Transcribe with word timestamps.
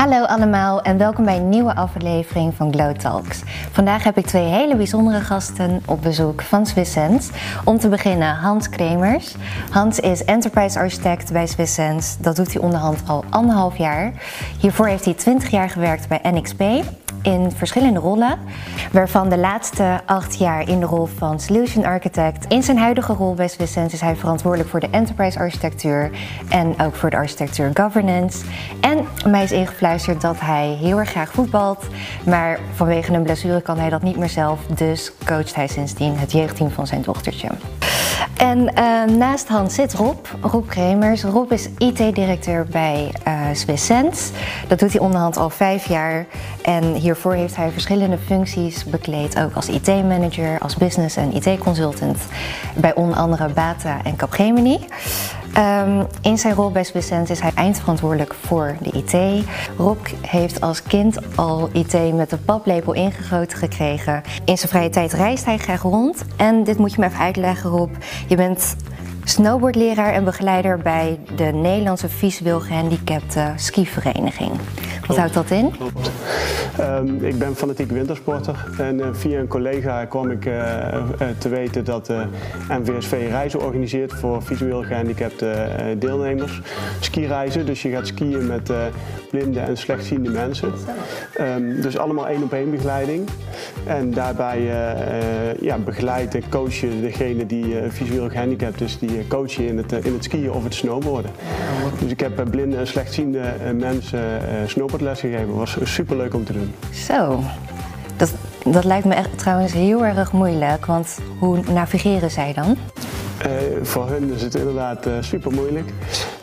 Hallo 0.00 0.24
allemaal 0.24 0.82
en 0.82 0.98
welkom 0.98 1.24
bij 1.24 1.36
een 1.36 1.48
nieuwe 1.48 1.74
aflevering 1.74 2.54
van 2.54 2.72
Glow 2.72 2.96
Talks. 2.96 3.42
Vandaag 3.72 4.04
heb 4.04 4.16
ik 4.16 4.26
twee 4.26 4.44
hele 4.44 4.76
bijzondere 4.76 5.20
gasten 5.20 5.82
op 5.86 6.02
bezoek 6.02 6.42
van 6.42 6.66
Swisssense. 6.66 7.32
Om 7.64 7.78
te 7.78 7.88
beginnen 7.88 8.34
Hans 8.34 8.68
Kremers. 8.68 9.34
Hans 9.70 9.98
is 9.98 10.24
enterprise 10.24 10.78
architect 10.78 11.32
bij 11.32 11.46
Swisssense. 11.46 12.22
Dat 12.22 12.36
doet 12.36 12.52
hij 12.52 12.62
onderhand 12.62 13.02
al 13.06 13.24
anderhalf 13.30 13.76
jaar. 13.76 14.12
Hiervoor 14.60 14.86
heeft 14.86 15.04
hij 15.04 15.14
20 15.14 15.50
jaar 15.50 15.70
gewerkt 15.70 16.08
bij 16.08 16.20
NXP 16.22 16.62
in 17.22 17.52
verschillende 17.56 18.00
rollen, 18.00 18.38
waarvan 18.92 19.28
de 19.28 19.38
laatste 19.38 20.00
acht 20.06 20.38
jaar 20.38 20.68
in 20.68 20.80
de 20.80 20.86
rol 20.86 21.06
van 21.06 21.40
Solution 21.40 21.84
Architect. 21.84 22.46
In 22.48 22.62
zijn 22.62 22.78
huidige 22.78 23.12
rol 23.12 23.34
bij 23.34 23.48
Swisssense 23.48 23.94
is 23.94 24.00
hij 24.00 24.16
verantwoordelijk 24.16 24.70
voor 24.70 24.80
de 24.80 24.90
enterprise 24.90 25.38
architectuur 25.38 26.10
en 26.48 26.80
ook 26.80 26.94
voor 26.94 27.10
de 27.10 27.16
architectuur 27.16 27.70
governance. 27.74 28.44
En 28.80 29.06
mij 29.26 29.44
is 29.44 29.52
ingefluisterd 29.52 30.20
dat 30.20 30.40
hij 30.40 30.76
heel 30.80 30.98
erg 30.98 31.10
graag 31.10 31.32
voetbalt, 31.32 31.86
maar 32.26 32.58
vanwege 32.74 33.12
een 33.12 33.22
blessure 33.22 33.60
kan 33.60 33.78
hij 33.78 33.90
dat 33.90 34.02
niet 34.02 34.16
meer 34.16 34.28
zelf, 34.28 34.60
dus 34.66 35.12
coacht 35.24 35.54
hij 35.54 35.66
sindsdien 35.66 36.18
het 36.18 36.32
jeugdteam 36.32 36.70
van 36.70 36.86
zijn 36.86 37.02
dochtertje. 37.02 37.48
En 38.36 38.58
uh, 38.58 39.16
naast 39.16 39.48
Hans 39.48 39.74
zit 39.74 39.94
Rob, 39.94 40.26
Rob 40.40 40.68
Kremers. 40.68 41.22
Rob 41.22 41.52
is 41.52 41.68
IT-directeur 41.78 42.66
bij 42.70 43.14
uh. 43.54 44.30
Dat 44.68 44.78
doet 44.78 44.92
hij 44.92 45.00
onderhand 45.00 45.36
al 45.36 45.50
vijf 45.50 45.88
jaar. 45.88 46.26
En 46.62 46.94
hiervoor 46.94 47.34
heeft 47.34 47.56
hij 47.56 47.70
verschillende 47.70 48.18
functies 48.18 48.84
bekleed. 48.84 49.40
Ook 49.40 49.54
als 49.54 49.68
IT-manager, 49.68 50.58
als 50.58 50.76
business- 50.76 51.16
en 51.16 51.34
IT-consultant. 51.34 52.18
Bij 52.76 52.94
onder 52.94 53.16
andere 53.16 53.48
Bata 53.48 54.00
en 54.04 54.16
Capgemini. 54.16 54.78
Um, 55.58 56.06
in 56.22 56.38
zijn 56.38 56.54
rol 56.54 56.70
bij 56.70 56.84
Swisssense 56.84 57.32
is 57.32 57.40
hij 57.40 57.52
eindverantwoordelijk 57.54 58.34
voor 58.34 58.76
de 58.80 58.90
IT. 58.90 59.44
Rob 59.76 60.06
heeft 60.20 60.60
als 60.60 60.82
kind 60.82 61.36
al 61.36 61.68
IT 61.72 62.14
met 62.14 62.30
de 62.30 62.36
paplepel 62.36 62.92
ingegoten 62.92 63.58
gekregen. 63.58 64.22
In 64.44 64.58
zijn 64.58 64.68
vrije 64.68 64.88
tijd 64.88 65.12
reist 65.12 65.44
hij 65.44 65.58
graag 65.58 65.82
rond. 65.82 66.24
En 66.36 66.64
dit 66.64 66.78
moet 66.78 66.92
je 66.92 67.00
me 67.00 67.06
even 67.06 67.18
uitleggen, 67.18 67.70
Rob. 67.70 67.90
Je 68.28 68.36
bent 68.36 68.76
snowboardleraar 69.24 70.12
en 70.12 70.24
begeleider 70.24 70.78
bij 70.78 71.18
de 71.36 71.44
Nederlandse 71.44 72.08
visueel 72.08 72.60
gehandicapte 72.60 73.52
skivereniging. 73.56 74.50
Wat 75.06 75.16
houdt 75.16 75.34
dat 75.34 75.50
in? 75.50 75.70
Klopt. 75.70 76.10
Um, 76.80 77.24
ik 77.24 77.38
ben 77.38 77.56
fanatiek 77.56 77.90
wintersporter 77.90 78.66
en 78.78 78.98
uh, 78.98 79.06
via 79.12 79.38
een 79.38 79.48
collega 79.48 80.04
kwam 80.04 80.30
ik 80.30 80.44
uh, 80.44 80.52
uh, 80.52 81.28
te 81.38 81.48
weten 81.48 81.84
dat 81.84 82.12
NVSV 82.68 83.26
reizen 83.30 83.60
organiseert 83.60 84.12
voor 84.12 84.42
visueel 84.42 84.82
gehandicapte 84.82 85.68
deelnemers. 85.98 86.60
Skireizen, 87.00 87.66
dus 87.66 87.82
je 87.82 87.90
gaat 87.90 88.06
skiën 88.06 88.46
met 88.46 88.72
blinde 89.30 89.60
en 89.60 89.76
slechtziende 89.76 90.30
mensen. 90.30 90.72
Um, 91.40 91.80
dus 91.80 91.98
allemaal 91.98 92.28
één 92.28 92.42
op 92.42 92.52
één 92.52 92.70
begeleiding. 92.70 93.28
En 93.86 94.10
daarbij 94.10 94.60
ja, 95.60 95.78
begeleid 95.78 96.34
en 96.34 96.48
coach 96.48 96.74
je 96.74 97.00
degene 97.00 97.46
die 97.46 97.74
visueel 97.88 98.28
gehandicapt 98.28 98.80
is, 98.80 98.98
die 98.98 99.09
coach 99.28 99.52
je 99.52 99.66
in 99.66 99.76
het, 99.76 99.92
in 99.92 100.12
het 100.12 100.24
skiën 100.24 100.52
of 100.52 100.64
het 100.64 100.74
snowboarden. 100.74 101.30
Dus 101.98 102.10
ik 102.10 102.20
heb 102.20 102.46
blinde 102.50 102.76
en 102.76 102.86
slechtziende 102.86 103.54
mensen 103.78 104.40
snowboardles 104.66 105.20
gegeven. 105.20 105.54
was 105.54 105.76
super 105.82 106.16
leuk 106.16 106.34
om 106.34 106.44
te 106.44 106.52
doen. 106.52 106.74
Zo, 106.92 107.40
dat, 108.16 108.32
dat 108.64 108.84
lijkt 108.84 109.04
me 109.04 109.14
echt 109.14 109.38
trouwens 109.38 109.72
heel 109.72 110.04
erg 110.04 110.32
moeilijk, 110.32 110.86
want 110.86 111.18
hoe 111.38 111.60
navigeren 111.72 112.30
zij 112.30 112.52
dan? 112.52 112.76
Uh, 113.46 113.52
voor 113.82 114.08
hun 114.08 114.32
is 114.34 114.42
het 114.42 114.54
inderdaad 114.54 115.06
uh, 115.06 115.12
super 115.20 115.52
moeilijk. 115.52 115.88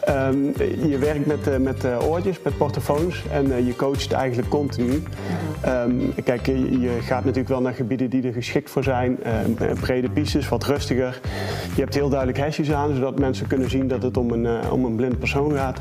Um, 0.10 0.54
je 0.90 0.98
werkt 1.00 1.26
met, 1.26 1.48
uh, 1.48 1.58
met 1.58 1.86
oortjes, 2.02 2.42
met 2.42 2.58
portofoons 2.58 3.24
en 3.32 3.66
je 3.66 3.76
coacht 3.76 4.12
eigenlijk 4.12 4.50
continu. 4.50 5.04
Um, 5.66 6.14
kijk, 6.24 6.46
je, 6.46 6.80
je, 6.80 6.98
gaat 7.02 7.22
natuurlijk 7.24 7.50
wel 7.50 7.62
naar 7.62 7.74
gebieden 7.74 8.10
die 8.10 8.24
er 8.24 8.34
geschikt 8.34 8.70
voor 8.70 8.84
zijn. 8.84 9.20
brede 9.82 10.10
pistes, 10.10 10.50
wat 10.50 10.64
rustiger. 10.64 11.20
Je 11.76 11.82
hebt 11.82 11.94
heel 11.94 12.10
duidelijk 12.10 12.40
hesjes 12.40 12.72
aan, 12.72 12.96
zodat 12.96 13.20
mensen 13.20 13.48
kunnen 13.48 13.70
zien 13.70 13.88
dat 13.88 14.04
het 14.04 14.18
om 14.18 14.32
een, 14.32 14.72
om 14.72 14.86
een 14.86 14.96
blind 14.96 15.20
persoon 15.20 15.52
gaat. 15.52 15.80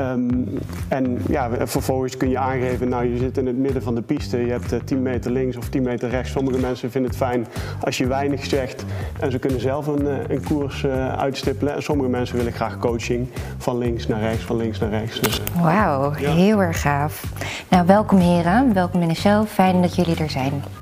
Um, 0.00 0.58
en 0.88 1.22
ja, 1.28 1.50
vervolgens 1.66 2.16
kun 2.16 2.28
je 2.28 2.38
aangeven, 2.38 2.88
nou 2.88 3.12
je 3.12 3.18
zit 3.18 3.38
in 3.38 3.46
het 3.46 3.56
midden 3.56 3.82
van 3.82 3.94
de 3.94 4.02
piste, 4.02 4.36
je 4.36 4.50
hebt 4.50 4.72
uh, 4.72 4.80
10 4.84 5.02
meter 5.02 5.30
links 5.30 5.56
of 5.56 5.68
10 5.68 5.82
meter 5.82 6.08
rechts. 6.08 6.30
Sommige 6.30 6.58
mensen 6.58 6.90
vinden 6.90 7.10
het 7.10 7.20
fijn 7.20 7.46
als 7.80 7.98
je 7.98 8.06
weinig 8.06 8.44
zegt 8.44 8.84
en 9.20 9.30
ze 9.30 9.38
kunnen 9.38 9.60
zelf 9.60 9.86
een, 9.86 10.04
uh, 10.04 10.12
een 10.28 10.42
koers 10.44 10.82
uh, 10.82 11.12
uitstippelen. 11.18 11.74
En 11.74 11.82
sommige 11.82 12.08
mensen 12.08 12.36
willen 12.36 12.52
graag 12.52 12.78
coaching 12.78 13.28
van 13.58 13.78
links 13.78 14.06
naar 14.06 14.20
rechts, 14.20 14.44
van 14.44 14.56
links 14.56 14.78
naar 14.78 14.90
rechts. 14.90 15.20
Dus, 15.20 15.40
Wauw, 15.60 16.12
ja. 16.18 16.30
heel 16.30 16.62
erg 16.62 16.80
gaaf. 16.80 17.24
Nou, 17.68 17.86
welkom 17.86 18.18
heren, 18.18 18.74
welkom 18.74 19.02
in 19.02 19.08
de 19.08 19.14
show. 19.14 19.46
Fijn 19.46 19.82
dat 19.82 19.94
jullie 19.94 20.16
er 20.16 20.30
zijn. 20.30 20.81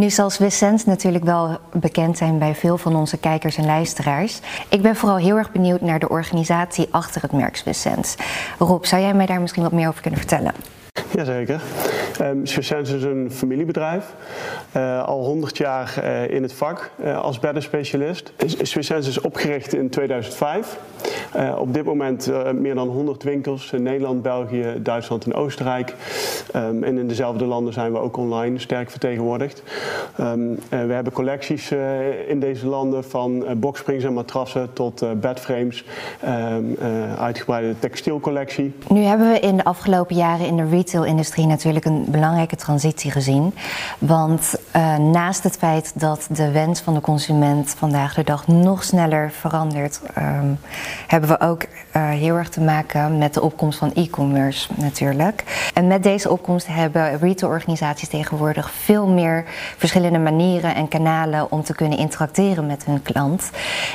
Nu 0.00 0.10
zal 0.10 0.30
Swisssense 0.30 0.88
natuurlijk 0.88 1.24
wel 1.24 1.58
bekend 1.72 2.16
zijn 2.18 2.38
bij 2.38 2.54
veel 2.54 2.78
van 2.78 2.96
onze 2.96 3.16
kijkers 3.16 3.56
en 3.56 3.66
luisteraars. 3.66 4.40
Ik 4.68 4.82
ben 4.82 4.96
vooral 4.96 5.16
heel 5.16 5.36
erg 5.36 5.52
benieuwd 5.52 5.80
naar 5.80 5.98
de 5.98 6.08
organisatie 6.08 6.88
achter 6.90 7.22
het 7.22 7.32
merk 7.32 7.56
Swisssense. 7.56 8.18
Rob, 8.58 8.84
zou 8.84 9.02
jij 9.02 9.14
mij 9.14 9.26
daar 9.26 9.40
misschien 9.40 9.62
wat 9.62 9.72
meer 9.72 9.88
over 9.88 10.00
kunnen 10.00 10.20
vertellen? 10.20 10.54
Jazeker. 11.14 11.60
Um, 12.20 12.42
is 12.42 13.02
een 13.02 13.30
familiebedrijf. 13.30 14.14
Uh, 14.76 15.04
al 15.04 15.24
100 15.24 15.56
jaar 15.56 15.94
uh, 16.04 16.30
in 16.30 16.42
het 16.42 16.52
vak 16.52 16.90
uh, 17.04 17.20
als 17.20 17.38
beddenspecialist. 17.38 18.32
Swisssense 18.62 19.08
is 19.08 19.20
opgericht 19.20 19.74
in 19.74 19.90
2005. 19.90 20.78
op 21.58 21.74
dit 21.74 21.84
moment 21.84 22.30
meer 22.54 22.74
dan 22.74 22.88
100 22.88 23.22
winkels 23.22 23.72
in 23.72 23.82
Nederland, 23.82 24.22
België, 24.22 24.74
Duitsland 24.82 25.24
en 25.24 25.34
Oostenrijk. 25.34 25.94
Um, 26.56 26.84
en 26.84 26.98
in 26.98 27.08
dezelfde 27.08 27.44
landen 27.44 27.72
zijn 27.72 27.92
we 27.92 27.98
ook 27.98 28.16
online 28.16 28.58
sterk 28.58 28.90
vertegenwoordigd. 28.90 29.62
Um, 30.20 30.58
we 30.68 30.92
hebben 30.92 31.12
collecties 31.12 31.72
in 32.28 32.40
deze 32.40 32.66
landen 32.66 33.04
van 33.04 33.44
boxsprings 33.56 34.04
en 34.04 34.12
matrassen 34.12 34.72
tot 34.72 35.20
bedframes. 35.20 35.84
uitgebreide 37.18 37.78
textielcollectie. 37.78 38.72
Nu 38.88 39.00
hebben 39.00 39.32
we 39.32 39.40
in 39.40 39.56
de 39.56 39.64
afgelopen 39.64 40.16
jaren 40.16 40.46
in 40.46 40.56
de 40.56 40.68
retail-industrie 41.00 41.46
natuurlijk 41.46 41.84
een 41.84 42.04
belangrijke 42.08 42.56
transitie 42.56 43.10
gezien. 43.10 43.54
Want 43.98 44.54
uh, 44.76 44.96
naast 44.96 45.42
het 45.42 45.56
feit 45.56 45.92
dat 45.94 46.26
de 46.30 46.50
wens 46.50 46.80
van 46.80 46.94
de 46.94 47.00
consument 47.00 47.74
vandaag 47.78 48.14
de 48.14 48.24
dag 48.24 48.46
nog 48.46 48.84
sneller 48.84 49.30
verandert, 49.30 50.00
um, 50.18 50.58
hebben 51.06 51.28
we 51.30 51.40
ook 51.40 51.62
uh, 51.62 52.08
heel 52.08 52.36
erg 52.36 52.48
te 52.48 52.60
maken 52.60 53.18
met 53.18 53.34
de 53.34 53.42
opkomst 53.42 53.78
van 53.78 53.92
e-commerce 53.94 54.68
natuurlijk. 54.74 55.70
En 55.74 55.86
met 55.86 56.02
deze 56.02 56.30
opkomst 56.30 56.66
hebben 56.66 57.18
retailorganisaties 57.18 58.08
tegenwoordig 58.08 58.70
veel 58.70 59.06
meer 59.06 59.44
verschillende 59.76 60.18
manieren 60.18 60.74
en 60.74 60.88
kanalen 60.88 61.52
om 61.52 61.62
te 61.62 61.74
kunnen 61.74 61.98
interacteren 61.98 62.66
met 62.66 62.84
hun 62.84 63.02
klant. 63.02 63.50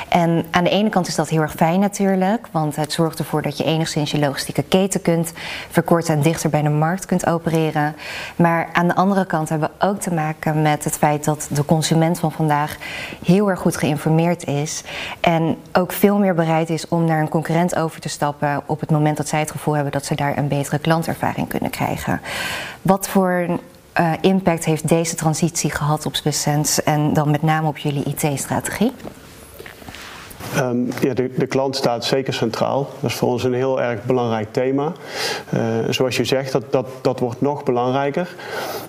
En 0.08 0.46
aan 0.50 0.64
de 0.64 0.70
ene 0.70 0.88
kant 0.88 1.08
is 1.08 1.14
dat 1.14 1.28
heel 1.28 1.40
erg 1.40 1.54
fijn 1.54 1.80
natuurlijk, 1.80 2.48
want 2.50 2.76
het 2.76 2.92
zorgt 2.92 3.18
ervoor 3.18 3.42
dat 3.42 3.58
je 3.58 3.64
enigszins 3.64 4.10
je 4.10 4.18
logistieke 4.18 4.62
keten 4.62 5.02
kunt 5.02 5.32
verkorten 5.70 6.14
en 6.14 6.22
dichter 6.22 6.50
bij 6.50 6.62
de 6.62 6.68
markt 6.68 7.06
kunt 7.06 7.26
opereren. 7.26 7.96
Maar 8.36 8.68
aan 8.72 8.88
de 8.88 8.94
andere 8.94 9.26
kant 9.26 9.48
hebben 9.48 9.70
we 9.78 9.86
ook 9.86 10.00
te 10.00 10.14
maken 10.14 10.62
met 10.62 10.64
het 10.68 10.96
feit 10.96 11.24
dat 11.24 11.48
de 11.50 11.64
consument 11.64 12.18
van 12.18 12.32
vandaag 12.32 12.76
heel 13.24 13.50
erg 13.50 13.60
goed 13.60 13.76
geïnformeerd 13.76 14.46
is 14.46 14.82
en 15.20 15.56
ook 15.72 15.92
veel 15.92 16.18
meer 16.18 16.34
bereid 16.34 16.70
is 16.70 16.88
om 16.88 17.04
naar 17.04 17.20
een 17.20 17.28
concurrent 17.28 17.76
over 17.76 18.00
te 18.00 18.08
stappen 18.08 18.62
op 18.66 18.80
het 18.80 18.90
moment 18.90 19.16
dat 19.16 19.28
zij 19.28 19.40
het 19.40 19.50
gevoel 19.50 19.74
hebben 19.74 19.92
dat 19.92 20.04
ze 20.04 20.14
daar 20.14 20.38
een 20.38 20.48
betere 20.48 20.78
klantervaring 20.78 21.48
kunnen 21.48 21.70
krijgen. 21.70 22.20
Wat 22.82 23.08
voor 23.08 23.46
uh, 24.00 24.12
impact 24.20 24.64
heeft 24.64 24.88
deze 24.88 25.14
transitie 25.14 25.70
gehad 25.70 26.06
op 26.06 26.16
Swisssense 26.16 26.82
en 26.82 27.12
dan 27.12 27.30
met 27.30 27.42
name 27.42 27.68
op 27.68 27.78
jullie 27.78 28.04
IT-strategie? 28.04 28.92
Um, 30.58 30.88
ja, 31.00 31.14
de, 31.14 31.30
de, 31.36 31.46
klant 31.46 31.76
staat 31.76 32.04
zeker 32.04 32.34
centraal. 32.34 32.88
Dat 33.00 33.10
is 33.10 33.16
voor 33.16 33.28
ons 33.28 33.44
een 33.44 33.54
heel 33.54 33.82
erg 33.82 34.04
belangrijk 34.04 34.52
thema. 34.52 34.92
Uh, 35.54 35.60
zoals 35.90 36.16
je 36.16 36.24
zegt, 36.24 36.52
dat, 36.52 36.72
dat, 36.72 36.86
dat 37.02 37.20
wordt 37.20 37.40
nog 37.40 37.62
belangrijker. 37.62 38.34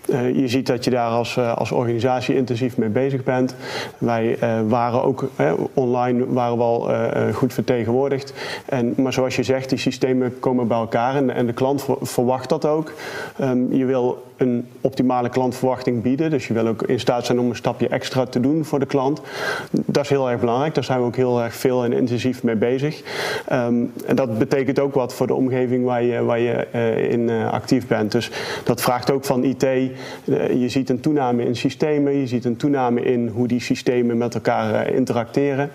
Uh, 0.05 0.35
je 0.35 0.47
ziet 0.47 0.67
dat 0.67 0.83
je 0.83 0.89
daar 0.89 1.09
als, 1.09 1.35
uh, 1.35 1.57
als 1.57 1.71
organisatie 1.71 2.35
intensief 2.35 2.77
mee 2.77 2.89
bezig 2.89 3.23
bent. 3.23 3.55
Wij 3.97 4.37
waren 4.67 5.03
ook 5.03 5.29
online 5.73 6.25
waren 6.33 6.57
we 6.57 7.33
goed 7.33 7.53
vertegenwoordigd. 7.53 8.33
En, 8.65 8.93
maar 8.97 9.13
zoals 9.13 9.35
je 9.35 9.43
zegt, 9.43 9.69
die 9.69 9.77
systemen 9.77 10.39
komen 10.39 10.67
bij 10.67 10.77
elkaar 10.77 11.15
en, 11.27 11.45
de 11.45 11.53
klant 11.53 11.85
verwacht 12.01 12.49
dat 12.49 12.65
ook. 12.65 12.93
Um, 13.41 13.73
je 13.73 13.85
wil 13.85 14.26
een 14.37 14.67
optimale 14.81 15.29
klantverwachting 15.29 16.01
bieden. 16.01 16.29
Dus 16.29 16.47
je 16.47 16.53
wil 16.53 16.67
ook 16.67 16.81
in 16.81 16.99
staat 16.99 17.25
zijn 17.25 17.39
om 17.39 17.49
een 17.49 17.55
stapje 17.55 17.87
extra 17.87 18.25
te 18.25 18.39
doen 18.39 18.65
voor 18.65 18.79
de 18.79 18.85
klant. 18.85 19.21
Dat 19.71 20.03
is 20.03 20.09
heel 20.09 20.29
erg 20.29 20.39
belangrijk. 20.39 20.75
Daar 20.75 20.83
zijn 20.83 20.99
we 20.99 21.05
ook 21.05 21.15
heel 21.15 21.41
erg 21.41 21.55
veel 21.55 21.83
en 21.83 21.93
intensief 21.93 22.43
mee 22.43 22.55
bezig. 22.55 23.01
Ehm, 23.47 23.83
en 24.05 24.15
dat 24.15 24.37
betekent 24.37 24.79
ook 24.79 24.93
wat 24.93 25.13
voor 25.13 25.27
de 25.27 25.33
omgeving 25.33 25.85
waar 25.85 26.03
je, 26.03 26.23
waar 26.23 26.39
je 26.39 26.67
uh, 26.75 27.11
in 27.11 27.19
uh, 27.19 27.51
actief 27.51 27.87
bent. 27.87 28.11
Dus 28.11 28.31
dat 28.63 28.81
vraagt 28.81 29.11
ook 29.11 29.25
van 29.25 29.43
IT. 29.43 29.63
Uh, 29.63 29.89
je 30.61 30.69
ziet 30.69 30.89
een 30.89 30.99
toename 30.99 31.45
in 31.45 31.55
systemen. 31.55 32.13
Je 32.13 32.27
ziet 32.27 32.45
een 32.45 32.57
toename 32.57 33.01
in 33.01 33.27
hoe 33.27 33.47
die 33.47 33.61
systemen 33.61 34.17
met 34.17 34.33
elkaar 34.33 34.89
interacteren. 34.89 35.69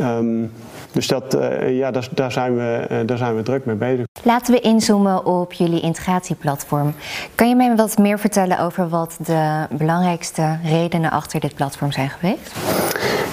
Um, 0.00 0.52
dus 0.92 1.06
dat, 1.06 1.38
ja, 1.68 1.90
daar, 1.90 2.08
daar, 2.14 2.32
zijn 2.32 2.56
we, 2.56 3.02
daar 3.06 3.18
zijn 3.18 3.36
we 3.36 3.42
druk 3.42 3.64
mee 3.64 3.76
bezig. 3.76 4.06
Laten 4.24 4.54
we 4.54 4.60
inzoomen 4.60 5.26
op 5.26 5.52
jullie 5.52 5.80
integratieplatform. 5.80 6.94
Kan 7.34 7.48
je 7.48 7.54
mij 7.54 7.76
wat 7.76 7.98
meer 7.98 8.18
vertellen 8.18 8.58
over 8.58 8.88
wat 8.88 9.16
de 9.26 9.66
belangrijkste 9.70 10.58
redenen 10.64 11.10
achter 11.10 11.40
dit 11.40 11.54
platform 11.54 11.92
zijn 11.92 12.10
geweest? 12.10 12.56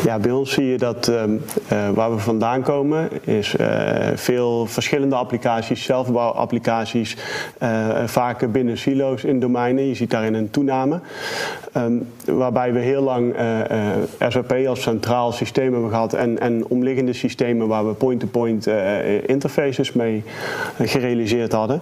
Ja, 0.04 0.20
bij 0.20 0.32
ons 0.32 0.54
zie 0.54 0.66
je 0.66 0.78
dat 0.78 1.08
uh, 1.08 1.24
waar 1.94 2.12
we 2.16 2.20
vandaan 2.20 2.62
komen 2.62 3.10
is 3.26 3.56
veel 4.16 4.66
verschillende 4.66 5.16
applicaties, 5.16 5.84
zelfbouwapplicaties, 5.84 7.18
vaak 8.06 8.52
binnen 8.52 8.78
silo's 8.78 9.24
in 9.24 9.40
domeinen. 9.40 9.88
Je 9.88 9.96
ziet 9.96 10.10
daarin 10.10 10.34
een 10.34 10.50
toename. 10.50 11.00
Um, 11.78 12.08
waarbij 12.26 12.74
we 12.74 12.80
heel 12.80 13.02
lang 13.02 13.36
SAP 14.28 14.52
als 14.68 14.82
centraal 14.82 15.32
systeem 15.32 15.72
hebben 15.72 15.90
gehad 15.90 16.14
en, 16.14 16.40
en 16.40 16.66
omliggende 16.68 17.14
systemen 17.14 17.68
waar 17.68 17.88
we 17.88 17.94
point-to-point 17.94 18.68
uh, 18.68 19.28
interfaces 19.30 19.94
mee 19.94 20.24
gerealiseerd 20.88 21.52
hadden. 21.52 21.82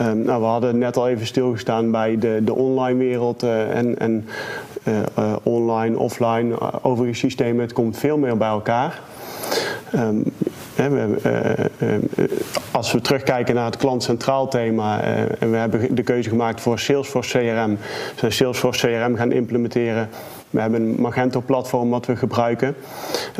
Um, 0.00 0.22
nou, 0.22 0.40
we 0.40 0.46
hadden 0.46 0.78
net 0.78 0.96
al 0.96 1.08
even 1.08 1.26
stilgestaan 1.26 1.90
bij 1.90 2.18
de, 2.18 2.40
de 2.44 2.54
online 2.54 2.98
wereld 2.98 3.44
uh, 3.44 3.76
en, 3.76 3.98
en 3.98 4.28
uh, 4.84 5.36
online, 5.42 5.98
offline, 5.98 6.82
overige 6.82 7.18
systemen. 7.18 7.60
Het 7.60 7.72
komt 7.72 7.98
veel 7.98 8.18
meer 8.18 8.36
bij 8.36 8.48
elkaar. 8.48 9.00
Um, 9.94 10.22
we, 10.76 11.60
als 12.70 12.92
we 12.92 13.00
terugkijken 13.00 13.54
naar 13.54 13.64
het 13.64 13.76
klantcentraal 13.76 14.48
thema 14.48 15.00
en 15.38 15.50
we 15.50 15.56
hebben 15.56 15.94
de 15.94 16.02
keuze 16.02 16.28
gemaakt 16.28 16.60
voor 16.60 16.78
Salesforce 16.78 17.38
CRM, 17.38 17.78
zijn 18.14 18.32
Salesforce 18.32 18.86
CRM 18.86 19.16
gaan 19.16 19.32
implementeren 19.32 20.08
we 20.50 20.60
hebben 20.60 20.82
een 20.82 21.00
Magento-platform 21.00 21.90
wat 21.90 22.06
we 22.06 22.16
gebruiken. 22.16 22.76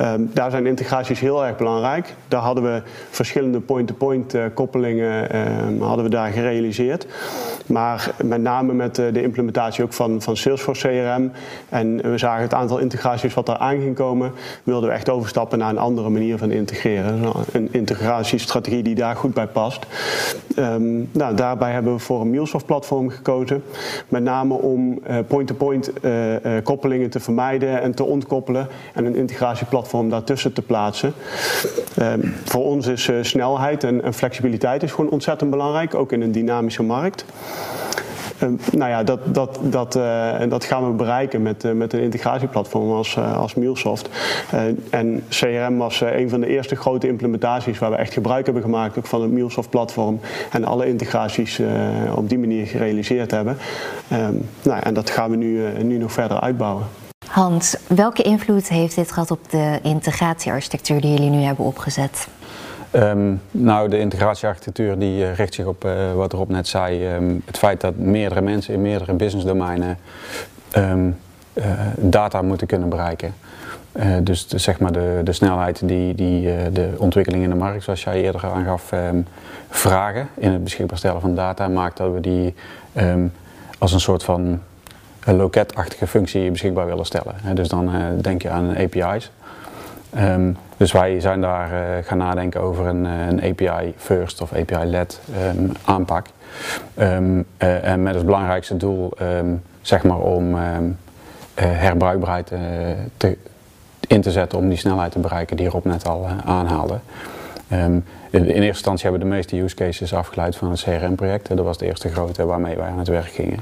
Um, 0.01 0.31
daar 0.33 0.51
zijn 0.51 0.67
integraties 0.67 1.21
heel 1.21 1.47
erg 1.47 1.57
belangrijk. 1.57 2.15
Daar 2.29 2.41
hadden 2.41 2.65
we 2.65 2.83
verschillende 3.11 3.61
point-to-point 3.61 4.27
-point, 4.27 4.45
uh, 4.45 4.55
koppelingen 4.55 5.35
uh, 5.35 5.87
hadden 5.87 6.05
we 6.05 6.11
daar 6.11 6.31
gerealiseerd. 6.31 7.07
Maar 7.67 8.15
met 8.25 8.41
name 8.41 8.73
met 8.73 8.99
uh, 8.99 9.13
de 9.13 9.23
implementatie 9.23 9.85
ook 9.85 9.93
van, 9.93 10.23
van 10.23 10.37
Salesforce 10.37 10.89
CRM. 10.89 11.33
En 11.69 12.11
we 12.11 12.19
zagen 12.19 12.43
het 12.43 12.55
aantal 12.55 12.79
integraties 12.79 13.35
wat 13.35 13.47
daar 13.47 13.57
aan 13.57 13.81
ging 13.81 13.95
komen. 13.95 14.33
Wilden 14.63 14.89
we 14.89 14.95
echt 14.95 15.09
overstappen 15.09 15.59
naar 15.59 15.71
een 15.71 15.79
andere 15.79 16.09
manier 16.09 16.39
van 16.39 16.51
integreren. 16.51 17.23
Een 17.53 17.69
integratiestrategie 17.71 18.83
die 18.83 18.95
daar 18.95 19.17
goed 19.17 19.35
bij 19.35 19.47
past. 19.47 19.87
Um, 20.59 21.09
nou, 21.13 21.35
daarbij 21.35 21.73
hebben 21.73 21.93
we 21.93 21.99
voor 21.99 22.21
een 22.21 22.31
MuleSoft-platform 22.31 23.11
gekozen. 23.11 23.63
Met 24.09 24.23
name 24.23 24.55
om 24.55 24.99
eh, 25.03 25.17
point-to-point 25.27 25.91
-point, 26.01 26.63
koppelingen 26.63 26.96
te 27.09 27.21
vermijden 27.21 27.83
en 27.83 27.95
te 27.95 28.05
ontkoppelen 28.05 28.69
en 28.95 29.05
een 29.05 29.17
integratieplatform 29.17 30.11
daartussen 30.11 30.53
te 30.53 30.63
plaatsen. 30.63 31.13
Um, 32.01 32.35
voor 32.45 32.65
ons 32.65 32.87
is 32.87 33.09
uh, 33.09 33.17
snelheid 33.23 33.85
en, 33.85 34.03
en, 34.03 34.15
flexibiliteit 34.15 34.83
is 34.83 34.93
gewoon 34.93 35.11
ontzettend 35.11 35.51
belangrijk, 35.51 35.95
ook 35.95 36.13
in 36.13 36.23
een 36.23 36.33
dynamische 36.33 36.83
markt. 36.83 37.25
Um, 38.43 38.59
nou 38.73 38.91
ja, 38.91 39.03
dat, 39.03 39.35
dat, 39.35 39.59
dat, 39.63 39.97
uh, 39.97 40.33
dat 40.49 40.65
gaan 40.65 40.87
we 40.87 40.93
bereiken 40.97 41.43
met, 41.43 41.65
uh, 41.65 41.73
met 41.73 41.93
een 41.93 42.01
integratieplatform 42.01 42.91
als, 42.91 43.19
als 43.19 43.55
MuleSoft. 43.55 44.09
en 44.91 45.25
CRM 45.29 45.77
was 45.77 46.01
een 46.01 46.31
van 46.31 46.41
de 46.41 46.47
eerste 46.47 46.77
grote 46.77 47.09
implementaties 47.09 47.79
waar 47.79 47.91
we 47.91 47.97
echt 47.97 48.13
gebruik 48.13 48.45
hebben 48.45 48.63
gemaakt 48.63 48.99
ook 48.99 49.07
van 49.07 49.23
het 49.23 49.31
MuleSoft-platform 49.31 50.21
en 50.51 50.65
alle 50.65 50.87
integraties 50.87 51.61
op 52.15 52.29
die 52.29 52.39
manier 52.39 52.67
gerealiseerd 52.67 53.31
hebben. 53.31 53.57
Um, 54.13 54.49
nou, 54.63 54.81
en 54.83 54.95
dat 54.95 55.11
gaan 55.11 55.31
we 55.31 55.37
nu, 55.37 55.83
nu 55.83 55.99
nog 55.99 56.13
verder 56.13 56.41
uitbouwen. 56.41 56.85
Hans, 57.27 57.77
welke 57.87 58.23
invloed 58.23 58.69
heeft 58.69 58.95
dit 58.95 59.13
gehad 59.13 59.31
op 59.31 59.51
de 59.51 59.79
integratiearchitectuur 59.83 61.01
die 61.01 61.11
jullie 61.11 61.31
nu 61.31 61.43
hebben 61.43 61.65
opgezet? 61.65 62.29
Um, 62.97 63.41
nou, 63.51 63.89
de 63.89 63.99
integratiearchitectuur 63.99 64.99
die 64.99 65.21
uh, 65.21 65.35
richt 65.35 65.55
zich 65.55 65.67
op 65.67 65.85
uh, 65.85 66.13
wat 66.13 66.33
Rob 66.33 66.51
net 66.51 66.69
zei. 66.69 67.15
Um, 67.15 67.43
het 67.45 67.59
feit 67.59 67.81
dat 67.81 67.97
meerdere 67.97 68.41
mensen 68.41 68.75
in 68.75 68.83
meerdere 68.83 69.13
businessdomeinen 69.13 69.99
um, 70.77 71.19
data 71.97 72.43
moeten 72.43 72.67
kunnen 72.67 72.89
bereiken. 72.89 73.35
dus 74.23 74.49
de, 74.49 74.59
zeg 74.59 74.79
maar 74.79 74.93
de, 74.93 75.21
de 75.25 75.33
snelheid 75.33 75.89
die, 75.89 76.15
die 76.15 76.71
de 76.73 76.91
ontwikkeling 76.99 77.43
in 77.43 77.51
de 77.51 77.57
markt, 77.57 77.85
zoals 77.85 78.05
jij 78.05 78.23
eerder 78.23 78.45
aangaf, 78.45 78.93
vragen 79.71 80.29
in 80.35 80.53
het 80.53 80.65
beschikbaar 80.65 80.99
stellen 80.99 81.21
van 81.21 81.35
data, 81.35 81.69
maakt 81.69 81.97
dat 81.97 82.13
we 82.13 82.21
die 82.21 82.55
als 83.79 83.93
een 83.93 84.01
soort 84.01 84.23
van 84.23 84.61
loketachtige 85.25 86.07
functie 86.07 86.51
beschikbaar 86.51 86.87
willen 86.87 87.07
stellen. 87.07 87.35
Dus 87.55 87.69
dan 87.69 87.91
denk 88.21 88.43
je 88.43 88.51
aan 88.51 88.77
API's. 88.77 89.31
Ehm, 90.15 90.53
dus 90.77 90.93
wij 90.93 91.21
zijn 91.21 91.41
daar 91.41 91.73
uh, 91.73 92.05
gaan 92.05 92.19
nadenken 92.19 92.61
over 92.61 92.87
een, 92.87 93.07
eh, 93.07 93.27
een 93.27 93.43
API 93.43 93.95
first 93.97 94.41
of 94.41 94.53
API-led 94.53 95.21
um, 95.57 95.73
aanpak. 95.85 96.27
Um, 96.99 97.45
uh, 97.59 97.85
en 97.85 98.03
met 98.03 98.15
het 98.15 98.25
belangrijkste 98.25 98.77
doel 98.77 99.13
zeg 99.81 100.03
maar 100.03 100.19
om 100.19 100.57
herbruikbaarheid 101.55 102.53
te, 103.17 103.37
in 104.07 104.21
te 104.21 104.31
zetten 104.31 104.59
om 104.59 104.69
die 104.69 104.79
snelheid 104.79 105.13
te 105.13 105.19
bereiken 105.19 105.57
die 105.57 105.69
Rob 105.69 105.85
net 105.85 106.07
al 106.07 106.29
aanhaalde. 106.45 106.99
Um, 107.73 108.05
in, 108.31 108.45
eerste 108.45 108.63
instantie 108.63 109.03
hebben 109.03 109.21
we 109.21 109.29
de 109.29 109.35
meeste 109.35 109.61
use 109.61 109.75
cases 109.75 110.15
afgeleid 110.15 110.57
van 110.57 110.71
het 110.71 110.83
CRM-project. 110.83 111.49
Dat 111.49 111.65
was 111.65 111.79
de 111.79 111.87
eerste 111.87 112.09
grote 112.09 112.45
waarmee 112.45 112.77
wij 112.77 112.89
aan 112.89 112.99
het 112.99 113.09
werk 113.09 113.31
gingen. 113.31 113.59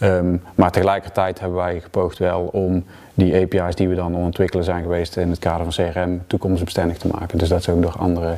Um, 0.00 0.42
maar 0.54 0.70
tegelijkertijd 0.70 1.40
hebben 1.40 1.58
wij 1.58 1.80
gepoogd 1.80 2.18
wel 2.18 2.40
om 2.40 2.84
die 3.14 3.34
API's 3.34 3.74
die 3.74 3.88
we 3.88 3.94
dan 3.94 4.14
ontwikkelen 4.14 4.64
zijn 4.64 4.82
geweest 4.82 5.16
in 5.16 5.30
het 5.30 5.38
kader 5.38 5.72
van 5.72 5.84
CRM 5.84 6.22
toekomstbestendig 6.26 6.98
te 6.98 7.08
maken. 7.08 7.38
Dus 7.38 7.48
dat 7.48 7.62
ze 7.62 7.72
ook 7.72 7.82
door 7.82 7.96
andere 7.98 8.36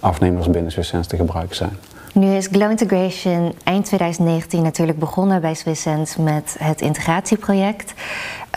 afnemers 0.00 0.50
binnen 0.50 0.72
SwissSense 0.72 1.08
te 1.08 1.16
gebruiken 1.16 1.56
zijn. 1.56 1.76
Nu 2.12 2.34
is 2.34 2.48
Glow 2.52 2.70
Integration 2.70 3.54
eind 3.64 3.84
2019 3.84 4.62
natuurlijk 4.62 4.98
begonnen 4.98 5.40
bij 5.40 5.54
SwissSense 5.54 6.22
met 6.22 6.56
het 6.58 6.80
integratieproject. 6.80 7.94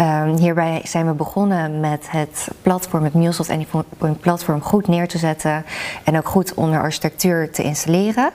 Um, 0.02 0.36
hierbij 0.36 0.82
zijn 0.84 1.08
we 1.08 1.14
begonnen 1.14 1.80
met 1.80 2.12
het 2.12 2.48
platform, 2.62 3.04
het 3.04 3.14
MuleSoft 3.14 3.50
Anypoint 3.50 4.20
platform 4.20 4.62
goed 4.62 4.88
neer 4.88 5.08
te 5.08 5.18
zetten 5.18 5.66
en 6.04 6.18
ook 6.18 6.28
goed 6.28 6.54
onder 6.54 6.82
architectuur 6.82 7.52
te 7.52 7.64
installeren. 7.64 8.32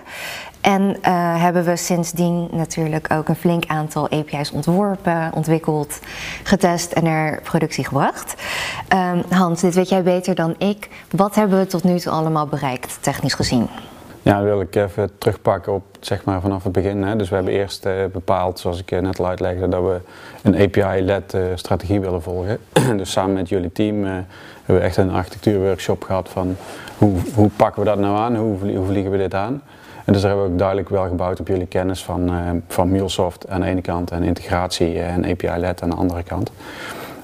En 0.60 0.82
uh, 0.82 1.42
hebben 1.42 1.64
we 1.64 1.76
sindsdien 1.76 2.48
natuurlijk 2.52 3.12
ook 3.12 3.28
een 3.28 3.36
flink 3.36 3.66
aantal 3.66 4.10
API's 4.10 4.50
ontworpen, 4.50 5.30
ontwikkeld, 5.34 5.98
getest 6.42 6.92
en 6.92 7.04
naar 7.04 7.40
productie 7.42 7.84
gebracht. 7.84 8.34
Um, 8.92 9.22
Hans, 9.30 9.60
dit 9.60 9.74
weet 9.74 9.88
jij 9.88 10.02
beter 10.02 10.34
dan 10.34 10.54
ik. 10.58 10.88
Wat 11.10 11.34
hebben 11.34 11.58
we 11.58 11.66
tot 11.66 11.84
nu 11.84 11.98
toe 11.98 12.12
allemaal 12.12 12.46
bereikt, 12.46 12.98
technisch 13.00 13.34
gezien? 13.34 13.68
Ja, 14.28 14.42
wil 14.42 14.60
ik 14.60 14.74
even 14.74 15.18
terugpakken 15.18 15.72
op 15.72 15.82
zeg 16.00 16.24
maar 16.24 16.40
vanaf 16.40 16.64
het 16.64 16.72
begin. 16.72 17.02
Hè. 17.02 17.16
Dus 17.16 17.28
we 17.28 17.34
hebben 17.34 17.52
eerst 17.52 17.86
uh, 17.86 17.92
bepaald, 18.12 18.58
zoals 18.58 18.80
ik 18.80 18.90
net 18.90 19.18
al 19.18 19.26
uitlegde, 19.26 19.68
dat 19.68 19.82
we 19.82 20.00
een 20.42 20.54
API-led 20.54 21.34
uh, 21.34 21.42
strategie 21.54 22.00
willen 22.00 22.22
volgen. 22.22 22.58
dus 22.98 23.10
samen 23.10 23.34
met 23.34 23.48
jullie 23.48 23.72
team 23.72 24.04
uh, 24.04 24.10
hebben 24.10 24.76
we 24.76 24.78
echt 24.78 24.96
een 24.96 25.10
architectuurworkshop 25.10 26.02
gehad 26.02 26.28
van 26.28 26.56
hoe, 26.98 27.16
hoe 27.34 27.50
pakken 27.56 27.82
we 27.82 27.88
dat 27.88 27.98
nou 27.98 28.16
aan, 28.16 28.36
hoe, 28.36 28.76
hoe 28.76 28.86
vliegen 28.86 29.10
we 29.10 29.16
dit 29.16 29.34
aan. 29.34 29.62
En 30.04 30.12
dus 30.12 30.22
daar 30.22 30.30
hebben 30.30 30.46
we 30.46 30.52
ook 30.52 30.58
duidelijk 30.58 30.88
wel 30.88 31.08
gebouwd 31.08 31.40
op 31.40 31.48
jullie 31.48 31.66
kennis 31.66 32.04
van, 32.04 32.30
van 32.68 32.90
MuleSoft 32.90 33.48
aan 33.48 33.60
de 33.60 33.66
ene 33.66 33.80
kant 33.80 34.10
en 34.10 34.22
integratie 34.22 35.00
en 35.00 35.24
API-led 35.24 35.82
aan 35.82 35.90
de 35.90 35.96
andere 35.96 36.22
kant. 36.22 36.50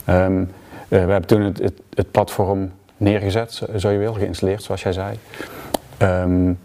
Um, 0.08 0.50
we 0.88 0.96
hebben 0.96 1.26
toen 1.26 1.40
het, 1.40 1.72
het, 1.94 2.10
platform 2.10 2.72
neergezet, 2.96 3.62
zo 3.76 3.90
je 3.90 3.98
wil, 3.98 4.12
geïnstalleerd 4.12 4.62
zoals 4.62 4.82
jij 4.82 4.92
zei. 4.92 5.18
Um, 6.02 6.58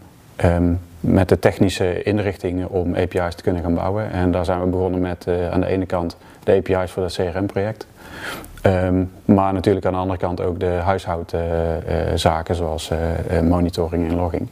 Um, 0.44 0.80
met 1.00 1.28
de 1.28 1.38
technische 1.38 2.02
inrichtingen 2.02 2.70
om 2.70 2.94
API's 2.94 3.34
te 3.34 3.42
kunnen 3.42 3.62
gaan 3.62 3.74
bouwen. 3.74 4.10
En 4.10 4.30
daar 4.30 4.44
zijn 4.44 4.60
we 4.60 4.66
begonnen 4.66 5.00
met 5.00 5.26
uh, 5.28 5.50
aan 5.50 5.60
de 5.60 5.66
ene 5.66 5.86
kant 5.86 6.16
de 6.44 6.52
API's 6.52 6.90
voor 6.90 7.02
het 7.02 7.12
CRM-project. 7.12 7.86
Um, 8.62 9.10
maar 9.24 9.52
natuurlijk 9.52 9.86
aan 9.86 9.92
de 9.92 9.98
andere 9.98 10.18
kant 10.18 10.40
ook 10.40 10.60
de 10.60 10.66
huishoudzaken 10.66 12.54
uh, 12.54 12.58
uh, 12.58 12.58
zoals 12.58 12.90
monitoring 13.42 14.08
en 14.08 14.14
logging. 14.14 14.48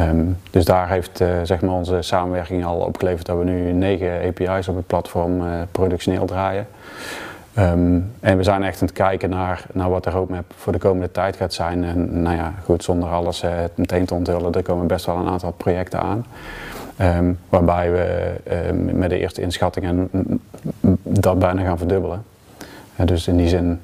Um, 0.00 0.38
dus 0.50 0.64
daar 0.64 0.88
heeft 0.88 1.24
zeg 1.42 1.60
maar 1.60 1.74
onze 1.74 2.02
samenwerking 2.02 2.64
al 2.64 2.76
opgeleverd 2.76 3.26
dat 3.26 3.38
we 3.38 3.44
nu 3.44 3.72
negen 3.72 4.20
API's 4.26 4.68
op 4.68 4.76
het 4.76 4.86
platform 4.86 5.42
productioneel 5.70 6.26
draaien. 6.26 6.66
Um, 7.58 8.12
en 8.20 8.36
we 8.36 8.42
zijn 8.42 8.62
echt 8.62 8.80
aan 8.80 8.86
het 8.86 8.96
kijken 8.96 9.30
naar, 9.30 9.64
naar 9.72 9.90
wat 9.90 10.04
de 10.04 10.10
roadmap 10.10 10.44
voor 10.56 10.72
de 10.72 10.78
komende 10.78 11.10
tijd 11.10 11.36
gaat 11.36 11.52
zijn. 11.52 11.84
En 11.84 12.22
nou 12.22 12.36
ja, 12.36 12.52
goed, 12.64 12.84
zonder 12.84 13.08
alles 13.08 13.42
uh, 13.42 13.50
meteen 13.74 14.04
te 14.04 14.14
onthullen, 14.14 14.52
er 14.52 14.62
komen 14.62 14.86
best 14.86 15.06
wel 15.06 15.16
een 15.16 15.28
aantal 15.28 15.52
projecten 15.52 16.00
aan. 16.00 16.26
Ehm, 16.96 17.32
waarbij 17.48 17.92
we 17.92 18.32
ehm, 18.44 18.98
met 18.98 19.10
de 19.10 19.18
eerste 19.18 19.40
inschattingen 19.40 20.08
dat 21.02 21.38
bijna 21.38 21.62
gaan 21.62 21.78
verdubbelen. 21.78 22.24
dus 22.96 23.28
in 23.28 23.36
die 23.36 23.48
zin, 23.48 23.80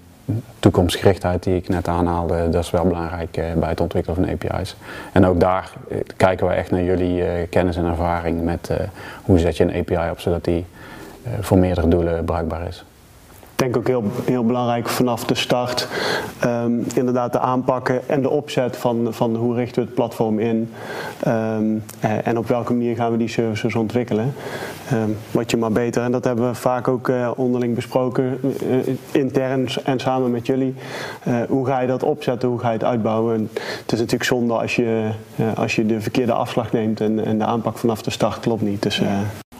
toekomstgerichtheid 0.58 1.42
die 1.42 1.56
ik 1.56 1.68
net 1.68 1.88
aanhaalde, 1.88 2.48
dat 2.48 2.64
is 2.64 2.70
wel 2.70 2.84
belangrijk 2.84 3.37
eh, 3.37 3.44
bij 3.52 3.68
het 3.68 3.80
ontwikkelen 3.80 4.16
van 4.16 4.28
API's. 4.28 4.76
En 5.12 5.26
ook 5.26 5.40
daar 5.40 5.72
eh, 5.88 5.98
kijken 6.16 6.46
we 6.46 6.52
echt 6.52 6.70
naar 6.70 6.82
jullie 6.82 7.25
eh, 7.25 7.48
kennis 7.50 7.76
en 7.76 7.84
ervaring 7.84 8.44
met 8.44 8.70
hoe 9.22 9.38
zet 9.38 9.56
je 9.56 9.64
een 9.64 9.80
API 9.80 10.10
op 10.10 10.20
zodat 10.20 10.44
die 10.44 10.64
voor 11.40 11.58
meerdere 11.58 11.88
doelen 11.88 12.25
bruikbaar 12.25 12.68
is 12.68 12.84
denk 13.58 13.76
ook 13.76 13.86
heel, 13.86 14.04
heel 14.24 14.44
belangrijk 14.44 14.88
vanaf 14.88 15.24
de 15.24 15.34
start. 15.34 15.88
Um, 16.44 16.86
inderdaad 16.94 17.32
de 17.32 17.38
aanpakken 17.38 18.08
en 18.08 18.22
de 18.22 18.30
opzet 18.30 18.76
van, 18.76 19.06
van 19.10 19.36
hoe 19.36 19.54
richten 19.54 19.82
we 19.82 19.86
het 19.86 19.94
platform 19.94 20.38
in. 20.38 20.70
Um, 21.28 21.84
en 22.00 22.38
op 22.38 22.48
welke 22.48 22.72
manier 22.72 22.96
gaan 22.96 23.10
we 23.10 23.16
die 23.16 23.28
services 23.28 23.74
ontwikkelen. 23.74 24.34
Um, 24.92 25.16
wat 25.30 25.50
je 25.50 25.56
maar 25.56 25.72
beter, 25.72 26.02
en 26.02 26.12
dat 26.12 26.24
hebben 26.24 26.48
we 26.48 26.54
vaak 26.54 26.88
ook 26.88 27.08
uh, 27.08 27.30
onderling 27.36 27.74
besproken, 27.74 28.40
uh, 28.42 28.94
intern 29.10 29.68
en 29.84 29.98
samen 30.00 30.30
met 30.30 30.46
jullie. 30.46 30.74
Uh, 31.28 31.36
hoe 31.48 31.66
ga 31.66 31.80
je 31.80 31.86
dat 31.86 32.02
opzetten, 32.02 32.48
hoe 32.48 32.58
ga 32.58 32.66
je 32.66 32.74
het 32.74 32.84
uitbouwen? 32.84 33.34
En 33.34 33.48
het 33.82 33.92
is 33.92 33.98
natuurlijk 33.98 34.24
zonde 34.24 34.54
als 34.54 34.76
je, 34.76 35.10
als 35.54 35.76
je 35.76 35.86
de 35.86 36.00
verkeerde 36.00 36.32
afslag 36.32 36.72
neemt 36.72 37.00
en, 37.00 37.24
en 37.24 37.38
de 37.38 37.44
aanpak 37.44 37.78
vanaf 37.78 38.02
de 38.02 38.10
start 38.10 38.40
klopt 38.40 38.62
niet. 38.62 38.82
Dus, 38.82 39.02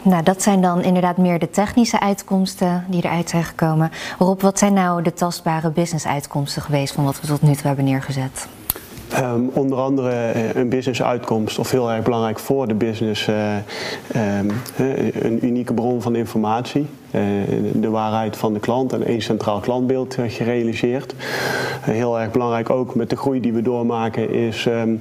nou, 0.03 0.23
dat 0.23 0.43
zijn 0.43 0.61
dan 0.61 0.83
inderdaad 0.83 1.17
meer 1.17 1.39
de 1.39 1.51
technische 1.51 2.01
uitkomsten 2.01 2.85
die 2.89 3.05
eruit 3.05 3.29
zijn 3.29 3.45
gekomen. 3.45 3.91
Rob, 4.19 4.41
wat 4.41 4.59
zijn 4.59 4.73
nou 4.73 5.03
de 5.03 5.13
tastbare 5.13 5.71
business 5.71 6.07
uitkomsten 6.07 6.63
geweest 6.63 6.95
van 6.95 7.05
wat 7.05 7.21
we 7.21 7.27
tot 7.27 7.43
nu 7.43 7.53
toe 7.53 7.67
hebben 7.67 7.85
neergezet? 7.85 8.49
Um, 9.19 9.51
onder 9.53 9.79
andere 9.79 10.11
eh, 10.11 10.55
een 10.55 10.69
business 10.69 11.03
uitkomst, 11.03 11.59
of 11.59 11.71
heel 11.71 11.91
erg 11.93 12.05
belangrijk 12.05 12.39
voor 12.39 12.69
de 12.69 12.75
business, 12.75 13.29
uh, 13.29 13.55
um, 14.39 14.53
een 15.21 15.47
unieke 15.47 15.75
bron 15.75 16.03
van 16.03 16.17
informatie. 16.17 16.87
Uh, 17.11 17.23
de 17.75 17.89
waarheid 17.89 18.37
van 18.37 18.53
de 18.53 18.61
klant 18.61 18.93
en 18.93 19.05
één 19.05 19.23
centraal 19.23 19.61
klantbeeld 19.61 20.17
gerealiseerd. 20.27 21.15
heel 21.81 22.21
erg 22.21 22.31
belangrijk 22.31 22.71
ook 22.71 22.95
met 22.95 23.11
de 23.11 23.17
groei 23.17 23.41
die 23.41 23.53
we 23.53 23.63
doormaken 23.63 24.31
is 24.31 24.67
um, 24.67 25.01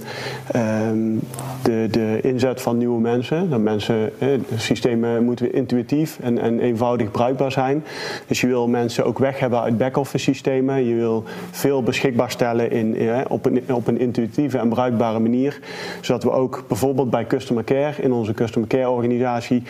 de, 1.63 1.87
de, 1.91 2.19
inzet 2.21 2.61
van 2.61 2.77
nieuwe 2.77 2.99
mensen. 2.99 3.49
Dat 3.49 3.59
mensen, 3.59 4.11
de 4.19 4.39
systemen 4.55 5.23
moeten 5.23 5.53
intuïtief 5.53 6.19
en, 6.21 6.39
en, 6.39 6.59
eenvoudig 6.59 7.11
bruikbaar 7.11 7.51
zijn. 7.51 7.83
Dus 8.27 8.41
je 8.41 8.47
wil 8.47 8.67
mensen 8.67 9.05
ook 9.05 9.19
weg 9.19 9.39
hebben 9.39 9.61
uit 9.61 9.77
back-office 9.77 10.23
systemen. 10.23 10.85
Je 10.85 10.95
wil 10.95 11.23
veel 11.51 11.83
beschikbaar 11.83 12.31
stellen 12.31 12.71
in, 12.71 12.97
op, 13.27 13.45
een, 13.45 13.63
op 13.71 13.87
een 13.87 13.99
intuïtieve 13.99 14.57
en 14.57 14.69
bruikbare 14.69 15.19
manier. 15.19 15.59
Zodat 16.01 16.23
we 16.23 16.31
ook 16.31 16.63
bijvoorbeeld 16.67 17.09
bij 17.09 17.27
Customer 17.27 17.63
Care, 17.63 18.01
in 18.01 18.13
onze 18.13 18.33
Customer 18.33 18.67
Care 18.67 18.89
organisatie, 18.89 19.63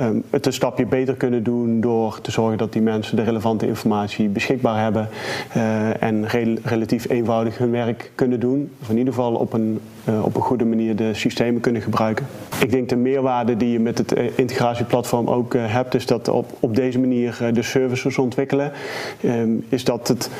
um, 0.00 0.22
het 0.30 0.46
een 0.46 0.52
stapje 0.52 0.86
beter 0.86 1.14
kunnen 1.14 1.42
doen 1.42 1.80
door 1.84 2.20
te 2.20 2.30
zorgen 2.30 2.58
dat 2.58 2.72
die 2.72 2.82
mensen 2.82 3.16
de 3.16 3.22
relevante 3.22 3.66
informatie 3.66 4.28
beschikbaar 4.28 4.82
hebben 4.82 5.08
uh, 5.56 6.02
en 6.02 6.26
relatief 6.62 7.08
eenvoudig 7.08 7.58
hun 7.58 7.70
werk 7.70 8.10
kunnen 8.14 8.40
doen. 8.40 8.70
Of 8.80 8.88
in 8.88 8.98
ieder 8.98 9.14
geval 9.14 9.34
op 9.34 9.52
een, 9.52 9.80
uh, 10.08 10.24
op 10.24 10.36
een 10.36 10.42
goede 10.42 10.64
manier 10.64 10.96
de 10.96 11.14
systemen 11.14 11.60
kunnen 11.60 11.82
gebruiken. 11.82 12.26
Ik 12.60 12.70
denk 12.70 12.88
de 12.88 12.96
meerwaarde 12.96 13.56
die 13.56 13.70
je 13.70 13.80
met 13.80 13.98
het 13.98 14.18
uh, 14.18 14.38
integratieplatform 14.38 15.28
ook 15.28 15.54
hebt, 15.56 15.94
is 15.94 16.06
dat 16.06 16.28
op, 16.28 16.50
op 16.60 16.74
deze 16.76 16.98
manier 16.98 17.50
de 17.52 17.62
services 17.62 18.18
ontwikkelen. 18.18 18.72
Um, 19.24 19.64
is 19.68 19.84
dat 19.84 20.08
het 20.08 20.30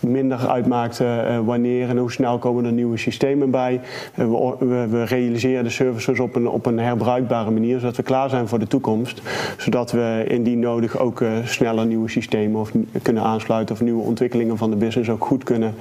minder 0.00 0.48
uitmaakt 0.48 1.02
wanneer 1.44 1.88
en 1.88 1.96
hoe 1.96 2.12
snel 2.12 2.38
komen 2.38 2.64
er 2.64 2.72
nieuwe 2.72 2.96
systemen 2.96 3.50
bij. 3.50 3.80
We, 4.14 4.86
we, 4.90 5.04
realiseren 5.04 5.64
de 5.64 5.70
services 5.70 6.20
op 6.20 6.34
een, 6.34 6.48
op 6.48 6.66
een 6.66 6.78
herbruikbare 6.78 7.50
manier, 7.50 7.78
zodat 7.78 7.96
we 7.96 8.02
klaar 8.02 8.30
zijn 8.30 8.48
voor 8.48 8.58
de 8.58 8.66
toekomst. 8.66 9.22
Zodat 9.56 9.92
we 9.92 10.24
indien 10.28 10.58
nodig 10.58 10.98
ook 10.98 11.24
sneller 11.44 11.86
nieuwe 11.86 12.08
systemen 12.08 12.60
of, 12.60 12.70
kunnen 13.02 13.22
aansluiten 13.22 13.74
of 13.74 13.80
nieuwe 13.80 14.02
ontwikkelingen 14.02 14.58
van 14.58 14.70
de 14.70 14.76
business 14.76 15.10
ook 15.10 15.24
goed 15.24 15.44
kunnen, 15.44 15.74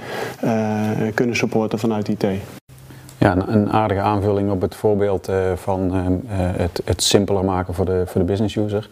kunnen 1.14 1.36
supporten 1.36 1.80
vanuit 1.80 2.08
IT. 2.08 2.26
Ja, 3.20 3.36
een, 3.48 3.72
aardige 3.72 4.02
aanvulling 4.02 4.52
op 4.52 4.62
het 4.62 4.76
voorbeeld 4.76 5.32
van 5.56 5.92
het, 6.28 6.82
het 6.86 7.04
simpeler 7.04 7.46
maken 7.46 7.74
voor 7.74 7.86
de, 7.86 8.04
voor 8.06 8.22
de 8.22 8.28
business 8.28 8.56
user 8.56 8.90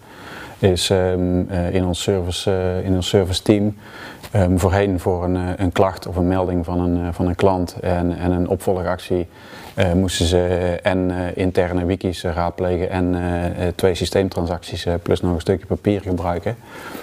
is 0.60 0.90
um, 0.90 1.50
in, 1.50 1.86
ons 1.86 2.02
service, 2.02 2.82
in 2.84 2.96
ons 2.96 3.08
service 3.08 3.42
team 3.42 3.76
um, 4.36 4.60
voorheen 4.60 5.00
voor 5.00 5.24
een, 5.24 5.62
een 5.62 5.72
klacht 5.72 6.08
of 6.08 6.16
een 6.16 6.28
melding 6.28 6.66
van 6.66 6.80
een, 6.80 7.14
van 7.14 7.28
een 7.28 7.36
klant 7.36 7.76
en, 7.80 8.18
en 8.18 8.32
een 8.32 8.48
opvolgactie 8.48 9.28
moesten 9.96 10.26
ze 10.26 10.80
en 10.84 11.12
interne 11.36 11.86
wikis 11.86 12.24
raadplegen 12.24 12.90
en 12.90 13.16
twee 13.76 13.96
systeemtransacties 13.96 14.88
plus 15.02 15.22
nog 15.22 15.34
een 15.34 15.42
stukje 15.42 15.66
papier 15.66 16.02
gebruiken. 16.02 16.56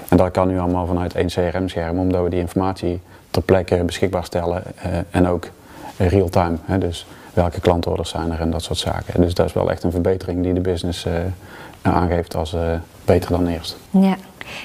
En 0.08 0.16
dat 0.16 0.30
kan 0.30 0.48
nu 0.48 0.58
allemaal 0.58 0.86
vanuit 0.86 1.14
één 1.14 1.26
CRM-scherm 1.26 1.98
omdat 1.98 2.22
we 2.22 2.30
die 2.30 2.40
informatie 2.40 3.00
ter 3.30 3.42
plekke 3.42 3.84
beschikbaar 3.84 4.24
stellen 4.24 4.62
en 5.10 5.26
ook 5.28 5.50
real-time. 5.96 6.56
Dus 6.78 7.06
welke 7.34 7.60
klantorders 7.60 8.10
zijn 8.10 8.32
er 8.32 8.40
en 8.40 8.50
dat 8.50 8.62
soort 8.62 8.78
zaken. 8.78 9.20
Dus 9.20 9.34
dat 9.34 9.46
is 9.46 9.52
wel 9.52 9.70
echt 9.70 9.82
een 9.82 9.90
verbetering 9.90 10.42
die 10.42 10.52
de 10.52 10.60
business 10.60 11.06
aangeeft 11.82 12.36
als 12.36 12.56
beter 13.04 13.30
dan 13.30 13.46
eerst. 13.46 13.76
Ja. 13.90 14.16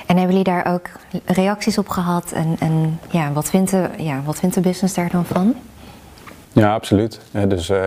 En 0.05 0.17
hebben 0.17 0.27
jullie 0.27 0.43
daar 0.43 0.73
ook 0.73 0.89
reacties 1.25 1.77
op 1.77 1.87
gehad? 1.89 2.31
En, 2.31 2.55
en 2.59 2.99
ja, 3.09 3.31
wat, 3.31 3.49
vindt 3.49 3.71
de, 3.71 3.89
ja, 3.97 4.21
wat 4.25 4.39
vindt 4.39 4.55
de 4.55 4.61
business 4.61 4.93
daar 4.93 5.09
dan 5.09 5.25
van? 5.25 5.55
Ja, 6.51 6.73
absoluut. 6.73 7.19
Dus 7.47 7.69
uh, 7.69 7.79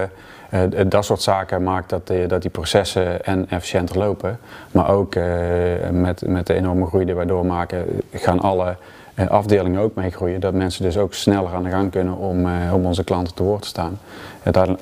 dat 0.87 1.05
soort 1.05 1.23
zaken 1.23 1.63
maakt 1.63 1.91
dat, 1.91 2.07
die, 2.07 2.27
dat 2.27 2.43
die 2.43 2.51
processen 2.51 3.25
en 3.25 3.51
efficiënter 3.51 3.99
lopen. 3.99 4.39
Maar 4.71 4.89
ook 4.89 5.15
uh, 5.15 5.25
met, 5.91 6.27
met 6.27 6.47
de 6.47 6.55
enorme 6.55 6.87
groei 6.87 7.05
die 7.05 7.15
wij 7.15 7.27
doormaken, 7.27 7.87
gaan 8.13 8.41
alle 8.41 8.77
afdelingen 9.29 9.81
ook 9.81 9.95
mee 9.95 10.11
groeien. 10.11 10.41
Dat 10.41 10.55
mensen 10.55 10.83
dus 10.83 10.97
ook 10.97 11.15
sneller 11.15 11.55
aan 11.55 11.63
de 11.63 11.71
gang 11.71 11.91
kunnen 11.91 12.17
om, 12.17 12.47
om 12.73 12.87
onze 12.87 13.05
klanten 13.05 13.35
te 13.35 13.43
woord 13.43 13.63
te 13.63 13.69
staan. 13.69 13.99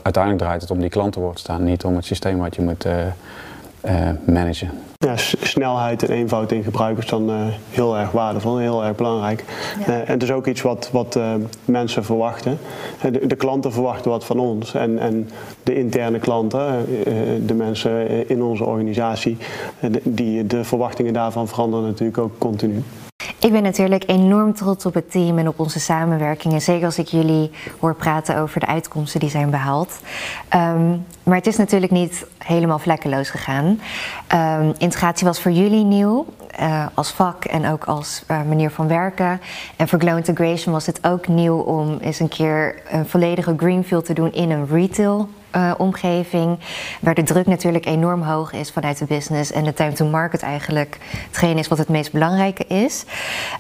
uiteindelijk 0.03 0.39
draait 0.39 0.61
het 0.61 0.71
om 0.71 0.81
die 0.81 0.91
klanten 0.91 1.13
te 1.13 1.21
woord 1.21 1.35
te 1.35 1.41
staan, 1.41 1.65
niet 1.65 1.85
om 1.85 1.97
het 1.97 2.05
systeem 2.05 2.39
wat 2.39 2.55
je 2.55 2.63
moet 2.63 2.87
managen. 4.25 4.71
Ja, 5.07 5.17
snelheid 5.17 6.03
en 6.03 6.11
eenvoud 6.11 6.53
in 6.53 6.63
gebruik 6.63 6.99
is 6.99 7.07
dan 7.07 7.31
uh, 7.31 7.37
heel 7.71 7.99
erg 7.99 8.11
waardevol 8.11 8.57
en 8.57 8.63
heel 8.63 8.85
erg 8.85 8.97
belangrijk. 8.97 9.45
Ja. 9.79 9.89
Uh, 9.89 9.99
en 9.99 10.13
het 10.13 10.23
is 10.23 10.31
ook 10.31 10.47
iets 10.47 10.63
wat, 10.63 10.89
wat 10.93 11.17
uh, 11.17 11.35
mensen 11.65 12.05
verwachten. 12.05 12.59
De, 13.13 13.27
de, 13.27 13.37
klanten 13.37 13.73
verwachten 13.73 14.11
wat 14.11 14.25
van 14.25 14.39
ons. 14.39 14.75
En, 14.75 14.99
en 14.99 15.31
de 15.63 15.75
interne 15.75 16.19
klanten, 16.19 16.87
de 17.47 17.55
mensen 17.55 18.29
in 18.29 18.43
onze 18.43 18.65
organisatie, 18.65 19.37
die, 20.03 20.47
de 20.47 20.65
verwachtingen 20.65 21.13
daarvan 21.13 21.49
veranderen 21.49 21.87
natuurlijk 21.87 22.19
ook 22.19 22.39
continu. 22.39 22.83
Ik 23.41 23.53
ben 23.53 23.63
natuurlijk 23.63 24.05
enorm 24.07 24.55
trots 24.55 24.87
op 24.87 24.95
het 24.95 25.11
team 25.11 25.39
en 25.39 25.49
op 25.49 25.59
onze 25.59 25.81
samenwerking. 25.81 26.63
zeker 26.63 26.85
als 26.85 26.99
ik 26.99 27.07
jullie 27.07 27.51
hoor 27.79 27.95
praten 27.95 28.37
over 28.37 28.61
de 28.61 28.67
uitkomsten 28.67 29.21
die 29.21 29.31
zijn 29.31 29.51
behaald. 29.51 30.01
Um, 30.55 31.07
maar 31.23 31.37
het 31.37 31.47
is 31.47 31.57
natuurlijk 31.57 31.93
niet 31.93 32.27
helemaal 32.39 32.79
vlekkeloos 32.79 33.31
gegaan. 33.31 33.81
Um, 34.35 34.75
integratie 34.79 35.27
was 35.27 35.41
voor 35.41 35.51
jullie 35.51 35.85
nieuw. 35.85 36.27
Uh, 36.61 36.87
als 36.95 37.11
vak 37.11 37.45
en 37.45 37.67
ook 37.67 37.85
als 37.85 38.25
uh, 38.31 38.43
manier 38.43 38.71
van 38.71 38.89
werken. 38.89 39.41
En 39.77 39.89
voor 39.89 39.99
Glow 39.99 40.17
Integration 40.17 40.75
was 40.75 40.87
het 40.87 41.07
ook 41.07 41.29
nieuw 41.29 41.59
om 41.59 41.99
eens 42.01 42.21
een 42.21 42.29
keer 42.29 42.75
een 42.91 43.07
volledige 43.07 43.55
greenfield 43.57 44.05
te 44.05 44.13
doen 44.13 44.33
in 44.33 44.51
een 44.51 44.67
retail 44.67 45.29
uh, 45.57 45.73
omgeving, 45.79 46.59
waar 47.01 47.15
de 47.15 47.23
druk 47.23 47.47
natuurlijk 47.47 47.87
enorm 47.87 48.23
hoog 48.23 48.53
is 48.53 48.71
vanuit 48.71 48.99
de 48.99 49.05
business 49.05 49.53
en 49.53 49.65
de 49.65 49.73
time 49.73 49.93
to 49.93 50.07
market 50.07 50.43
eigenlijk 50.43 50.99
hetgeen 51.27 51.59
is 51.59 51.69
wat 51.69 51.79
het 51.79 51.89
meest 51.89 52.13
belangrijke 52.13 52.67
is. 52.67 53.05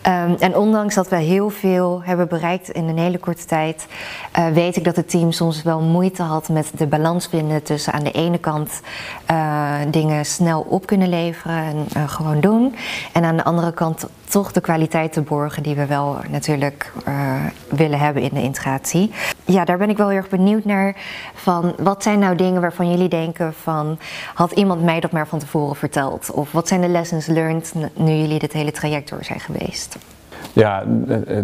Um, 0.07 0.37
en 0.39 0.57
ondanks 0.57 0.95
dat 0.95 1.09
we 1.09 1.17
heel 1.17 1.51
veel 1.51 2.03
hebben 2.05 2.29
bereikt 2.29 2.71
in 2.71 2.89
een 2.89 2.99
hele 2.99 3.19
korte 3.19 3.45
tijd, 3.45 3.87
uh, 4.39 4.47
weet 4.47 4.77
ik 4.77 4.85
dat 4.85 4.97
het 4.97 5.11
team 5.11 5.33
soms 5.33 5.63
wel 5.63 5.81
moeite 5.81 6.23
had 6.23 6.49
met 6.49 6.71
de 6.77 6.87
balans 6.87 7.27
vinden 7.27 7.63
tussen 7.63 7.93
aan 7.93 8.05
de 8.05 8.13
ene 8.13 8.39
kant 8.39 8.81
uh, 9.31 9.75
dingen 9.91 10.25
snel 10.27 10.61
op 10.61 10.87
kunnen 10.87 11.09
leveren 11.09 11.87
en 11.93 12.09
gewoon 12.09 12.41
doen, 12.41 12.75
en 13.13 13.25
aan 13.25 13.37
de 13.37 13.45
andere 13.45 13.73
kant 13.73 14.07
toch 14.29 14.53
de 14.53 14.61
kwaliteit 14.61 15.13
te 15.13 15.21
borgen 15.21 15.63
die 15.63 15.75
we 15.75 15.87
wel 15.87 16.17
natuurlijk 16.29 16.93
willen 17.69 17.99
hebben 17.99 18.23
in 18.23 18.31
de 18.33 18.43
integratie. 18.43 19.11
Ja, 19.51 19.65
daar 19.65 19.79
ben 19.79 19.91
ik 19.91 19.97
wel 19.97 20.09
heel 20.09 20.17
erg 20.17 20.29
benieuwd 20.29 20.65
naar 20.65 20.97
van 21.35 21.75
wat 21.79 22.03
zijn 22.03 22.19
nou 22.19 22.37
dingen 22.37 22.61
waarvan 22.61 22.91
jullie 22.91 23.09
denken 23.09 23.55
van 23.55 23.99
had 24.35 24.53
iemand 24.53 24.83
mij 24.83 25.01
dat 25.01 25.11
maar 25.11 25.27
van 25.27 25.39
tevoren 25.39 25.77
verteld? 25.77 26.31
Of 26.31 26.53
wat 26.53 26.69
zijn 26.69 26.81
de 26.81 26.89
lessons 26.89 27.27
learned 27.27 27.75
nu 27.95 28.13
jullie 28.13 28.39
dit 28.39 28.53
hele 28.53 28.73
traject 28.73 29.11
door 29.11 29.25
zijn 29.25 29.41
geweest? 29.41 29.99
Ja, 30.53 30.85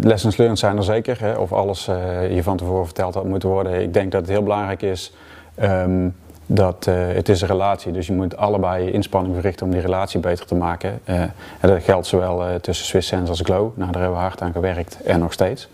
lessons 0.01 0.37
learned 0.37 0.59
zijn 0.59 0.77
er 0.77 0.83
zeker. 0.83 1.19
Hè, 1.19 1.33
of 1.33 1.53
alles 1.53 1.87
uh, 1.87 2.35
je 2.35 2.43
van 2.43 2.57
tevoren 2.57 2.85
verteld 2.85 3.13
had 3.13 3.25
moeten 3.25 3.49
worden. 3.49 3.81
Ik 3.81 3.93
denk 3.93 4.11
dat 4.11 4.21
het 4.21 4.29
heel 4.29 4.43
belangrijk 4.43 4.81
is 4.81 5.13
um, 5.61 6.15
dat 6.45 6.85
uh, 6.89 6.95
het 6.95 7.29
is 7.29 7.41
een 7.41 7.47
relatie. 7.47 7.91
Dus 7.91 8.07
je 8.07 8.13
moet 8.13 8.37
allebei 8.37 8.91
inspanning 8.91 9.35
verrichten 9.35 9.65
om 9.65 9.71
die 9.71 9.81
relatie 9.81 10.19
beter 10.19 10.45
te 10.45 10.55
maken. 10.55 10.99
Uh, 11.05 11.21
en 11.21 11.33
dat 11.61 11.83
geldt 11.83 12.07
zowel 12.07 12.59
tussen 12.61 12.85
Swiss 12.85 13.07
Sense 13.07 13.29
als 13.29 13.41
Glow. 13.41 13.71
Nou, 13.75 13.91
daar 13.91 14.01
hebben 14.01 14.19
we 14.19 14.25
hard 14.25 14.41
aan 14.41 14.51
gewerkt 14.51 15.01
en 15.03 15.19
nog 15.19 15.33
steeds. 15.33 15.69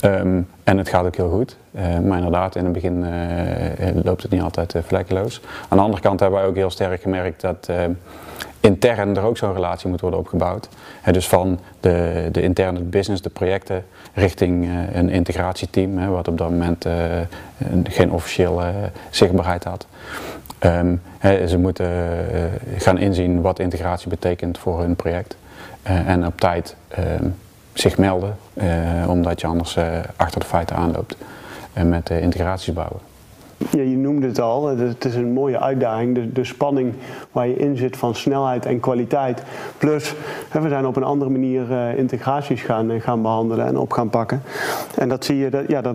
Ehm, 0.00 0.40
en 0.64 0.78
het 0.78 0.88
gaat 0.88 1.04
ook 1.04 1.16
heel 1.16 1.30
goed. 1.30 1.56
maar 2.04 2.16
inderdaad, 2.16 2.56
in 2.56 2.64
het 2.64 2.72
begin 2.72 3.06
loopt 4.02 4.22
het 4.22 4.30
niet 4.30 4.42
altijd 4.42 4.74
vlekkeloos. 4.82 5.40
Aan 5.68 5.76
de 5.76 5.84
andere 5.84 6.02
kant 6.02 6.20
hebben 6.20 6.38
wij 6.38 6.48
ook 6.48 6.56
heel 6.56 6.70
sterk 6.70 7.02
gemerkt 7.02 7.40
dat 7.40 7.68
intern 8.60 9.16
er 9.16 9.22
ook 9.22 9.36
zo'n 9.36 9.52
relatie 9.52 9.88
moet 9.88 10.00
worden 10.00 10.18
opgebouwd. 10.18 10.68
dus 11.12 11.28
van 11.28 11.60
de, 11.80 12.28
de 12.32 12.42
interne 12.42 12.80
business, 12.80 13.22
de 13.22 13.30
projecten, 13.30 13.84
richting 14.14 14.68
een 14.92 15.08
integratieteam, 15.08 16.10
wat 16.10 16.28
op 16.28 16.38
dat 16.38 16.50
moment 16.50 16.86
geen 17.82 18.12
officiële 18.12 18.72
zichtbaarheid 19.10 19.64
had. 19.64 19.86
Um, 20.64 21.02
ze 21.22 21.58
moeten 21.58 21.90
gaan 22.76 22.98
inzien 22.98 23.40
wat 23.40 23.58
integratie 23.58 24.08
betekent 24.08 24.58
voor 24.58 24.80
hun 24.80 24.96
project. 24.96 25.36
en 25.82 26.26
op 26.26 26.40
tijd 26.40 26.76
zich 27.80 27.98
melden, 27.98 28.36
omdat 29.06 29.40
je 29.40 29.46
anders 29.46 29.76
achter 30.16 30.40
de 30.40 30.46
feiten 30.46 30.76
aanloopt 30.76 31.16
met 31.84 32.10
integraties 32.10 32.72
bouwen. 32.72 33.00
Ja, 33.58 33.82
je 33.82 33.96
noemde 33.96 34.26
het 34.26 34.40
al, 34.40 34.66
het 34.66 35.04
is 35.04 35.14
een 35.14 35.32
mooie 35.32 35.60
uitdaging. 35.60 36.14
De, 36.14 36.32
de 36.32 36.44
spanning 36.44 36.92
waar 37.32 37.48
je 37.48 37.56
in 37.56 37.76
zit 37.76 37.96
van 37.96 38.14
snelheid 38.14 38.66
en 38.66 38.80
kwaliteit. 38.80 39.42
Plus, 39.78 40.14
we 40.52 40.68
zijn 40.68 40.86
op 40.86 40.96
een 40.96 41.02
andere 41.02 41.30
manier 41.30 41.70
uh, 41.70 41.98
integraties 41.98 42.62
gaan, 42.62 42.90
uh, 42.90 43.00
gaan 43.00 43.22
behandelen 43.22 43.66
en 43.66 43.78
op 43.78 43.92
gaan 43.92 44.10
pakken. 44.10 44.42
En 44.96 45.08
dat 45.08 45.24
zie 45.24 45.36
je, 45.36 45.50
dat, 45.50 45.62
ja, 45.68 45.80
dat 45.80 45.94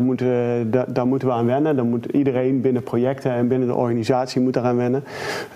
daar 0.95 1.07
moeten 1.07 1.27
we 1.27 1.33
aan 1.33 1.45
wennen. 1.45 1.75
Dan 1.75 1.89
moet 1.89 2.05
iedereen 2.05 2.61
binnen 2.61 2.83
projecten 2.83 3.31
en 3.31 3.47
binnen 3.47 3.67
de 3.67 3.75
organisatie 3.75 4.41
moet 4.41 4.53
daaraan 4.53 4.77
wennen. 4.77 5.03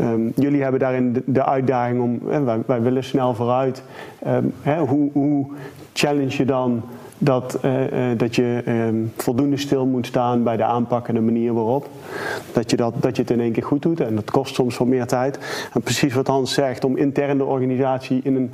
Um, 0.02 0.32
jullie 0.36 0.62
hebben 0.62 0.80
daarin 0.80 1.24
de, 1.26 1.46
uitdaging 1.46 2.02
om, 2.02 2.46
wij, 2.46 2.60
wij, 2.66 2.82
willen 2.82 3.04
snel 3.04 3.34
vooruit. 3.34 3.84
Um, 4.28 4.54
hè, 4.62 4.80
hoe, 4.80 5.10
hoe 5.14 5.46
challenge 5.94 6.38
je 6.38 6.46
dan 6.46 6.84
dat, 7.18 7.60
uh, 7.66 7.82
uh, 7.82 8.18
dat 8.18 8.36
je 8.36 8.64
uh, 8.66 8.74
voldoende 9.16 9.58
stil 9.58 9.86
moet 9.86 10.06
staan 10.06 10.44
bij 10.44 10.58
de 10.58 10.64
aanpak 10.64 11.08
en 11.08 11.14
de 11.14 11.22
manier 11.22 11.54
waarop. 11.54 11.90
Dat 12.54 12.72
je, 12.72 12.78
dat, 12.78 12.94
dat 13.00 13.16
je 13.16 13.22
het 13.22 13.32
in 13.32 13.40
één 13.40 13.52
keer 13.52 13.64
goed 13.64 13.82
doet 13.82 14.00
en 14.00 14.16
dat 14.16 14.32
kost 14.32 14.56
soms 14.56 14.78
wat 14.78 14.88
meer 14.88 15.06
tijd. 15.06 15.40
En 15.74 15.82
precies 15.82 16.14
wat 16.14 16.28
Hans 16.28 16.54
zegt, 16.54 16.84
om 16.84 16.98
intern 16.98 17.38
de 17.38 17.46
organisatie 17.46 18.20
in 18.24 18.36
een, 18.36 18.52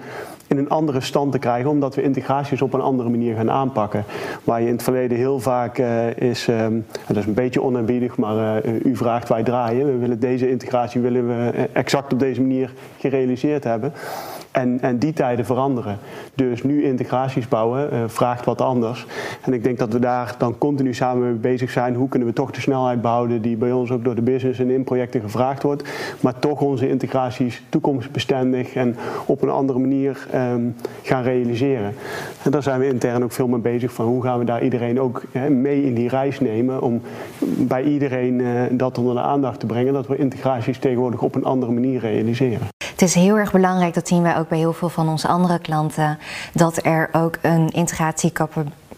in 0.48 0.58
een 0.58 0.70
andere 0.70 1.02
stand 1.02 1.32
te 1.32 1.40
krijgen, 1.40 1.70
omdat 1.70 1.96
we 1.96 2.02
integraties 2.04 2.62
op 2.62 2.74
een 2.74 2.82
andere 2.82 3.10
manier 3.10 3.36
gaan 3.36 3.52
aanpakken. 3.52 4.04
Waar 4.44 4.62
je 4.62 4.68
in 4.68 4.74
het 4.74 4.84
verleden 4.84 5.18
heel 5.18 5.40
vaak 5.40 5.78
is, 6.16 6.48
um, 6.48 6.86
dat 7.08 7.18
is 7.18 7.26
een 7.26 7.34
beetje 7.34 7.62
onaanbiedig, 7.62 8.18
maar 8.18 8.66
u 8.66 8.96
vraagt 8.96 9.30
wij 9.30 9.44
draaien. 9.44 9.86
We 9.86 9.98
willen 9.98 10.20
deze 10.20 10.50
integratie 10.50 11.02
willen 11.02 11.28
we 11.28 11.68
exact 11.74 12.14
op 12.14 12.20
deze 12.20 12.42
manier 12.42 12.74
gerealiseerd 13.00 13.64
hebben. 13.64 13.94
En, 14.54 14.82
en 14.82 14.98
die 14.98 15.14
tijden 15.14 15.46
veranderen. 15.46 15.98
Dus 16.36 16.64
nu 16.64 16.84
integraties 16.84 17.48
bouwen 17.48 17.94
uh, 17.94 18.04
vraagt 18.08 18.46
wat 18.46 18.62
anders. 18.62 19.06
En 19.42 19.54
ik 19.54 19.64
denk 19.64 19.78
dat 19.78 19.94
we 19.94 20.00
daar 20.00 20.36
dan 20.38 20.58
continu 20.58 20.94
samen 20.94 21.24
mee 21.24 21.34
bezig 21.34 21.72
zijn. 21.72 21.96
Hoe 21.96 22.10
kunnen 22.10 22.28
we 22.28 22.34
toch 22.34 22.52
de 22.52 22.62
snelheid 22.62 23.02
behouden 23.02 23.42
die 23.42 23.58
bij 23.58 23.72
ons 23.72 23.92
ook 23.92 24.04
door 24.04 24.16
de 24.16 24.22
business 24.22 24.60
en 24.60 24.70
in 24.70 24.84
projecten 24.84 25.22
gevraagd 25.22 25.64
wordt. 25.64 25.90
Maar 26.20 26.40
toch 26.40 26.62
onze 26.62 26.90
integraties 26.90 27.64
toekomstbestendig 27.70 28.74
en 28.74 28.96
op 29.26 29.42
een 29.42 29.50
andere 29.50 29.80
manier 29.80 30.28
um, 30.36 30.76
gaan 31.02 31.24
realiseren. 31.24 31.94
En 32.44 32.52
daar 32.52 32.64
zijn 32.64 32.80
we 32.80 32.88
intern 32.88 33.24
ook 33.24 33.32
veel 33.32 33.48
mee 33.48 33.60
bezig 33.60 33.94
van 33.94 34.06
hoe 34.06 34.24
gaan 34.24 34.40
we 34.40 34.46
daar 34.46 34.64
iedereen 34.64 35.00
ook 35.00 35.24
mee 35.50 35.84
in 35.84 35.94
die 35.94 36.10
reis 36.10 36.40
nemen. 36.40 36.82
Om 36.82 37.02
bij 37.40 37.84
iedereen 37.84 38.40
uh, 38.40 38.62
dat 38.72 38.98
onder 38.98 39.16
de 39.16 39.22
aandacht 39.22 39.60
te 39.60 39.66
brengen. 39.66 39.94
Dat 39.94 40.08
we 40.08 40.18
integraties 40.18 40.78
tegenwoordig 40.78 41.22
op 41.22 41.36
een 41.36 41.46
andere 41.46 41.72
manier 41.72 42.00
realiseren. 42.00 42.73
Is 43.04 43.14
heel 43.14 43.38
erg 43.38 43.52
belangrijk, 43.52 43.94
dat 43.94 44.08
zien 44.08 44.22
wij 44.22 44.38
ook 44.38 44.48
bij 44.48 44.58
heel 44.58 44.74
veel 44.74 44.90
van 44.90 45.10
onze 45.10 45.28
andere 45.28 45.60
klanten, 45.60 46.20
dat 46.54 46.86
er 46.86 47.10
ook 47.12 47.38
een 47.42 47.70
integratie 47.70 48.32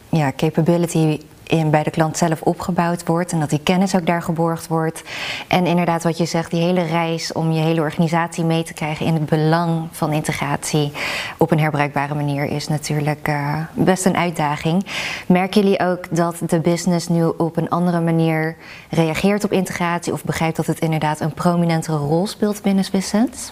ja, 0.09 0.31
capability 0.35 1.19
in, 1.43 1.69
bij 1.69 1.83
de 1.83 1.89
klant 1.89 2.17
zelf 2.17 2.41
opgebouwd 2.41 3.05
wordt 3.05 3.31
en 3.31 3.39
dat 3.39 3.49
die 3.49 3.59
kennis 3.63 3.95
ook 3.95 4.05
daar 4.05 4.21
geborgd 4.21 4.67
wordt. 4.67 5.03
En 5.47 5.65
inderdaad, 5.65 6.03
wat 6.03 6.17
je 6.17 6.25
zegt, 6.25 6.51
die 6.51 6.61
hele 6.61 6.81
reis 6.81 7.33
om 7.33 7.51
je 7.51 7.61
hele 7.61 7.81
organisatie 7.81 8.43
mee 8.43 8.63
te 8.63 8.73
krijgen 8.73 9.05
in 9.05 9.13
het 9.13 9.25
belang 9.25 9.87
van 9.91 10.11
integratie 10.11 10.91
op 11.37 11.51
een 11.51 11.59
herbruikbare 11.59 12.15
manier 12.15 12.43
is 12.45 12.67
natuurlijk 12.67 13.27
uh, 13.27 13.57
best 13.73 14.05
een 14.05 14.17
uitdaging. 14.17 14.85
Merken 15.27 15.61
jullie 15.61 15.79
ook 15.79 16.15
dat 16.15 16.35
de 16.47 16.59
business 16.59 17.07
nu 17.07 17.23
op 17.37 17.57
een 17.57 17.69
andere 17.69 18.01
manier 18.01 18.55
reageert 18.89 19.43
op 19.43 19.51
integratie 19.51 20.13
of 20.13 20.23
begrijpt 20.23 20.55
dat 20.55 20.65
het 20.65 20.79
inderdaad 20.79 21.19
een 21.19 21.33
prominentere 21.33 21.97
rol 21.97 22.27
speelt 22.27 22.61
binnen 22.61 22.83
Swisssense? 22.83 23.51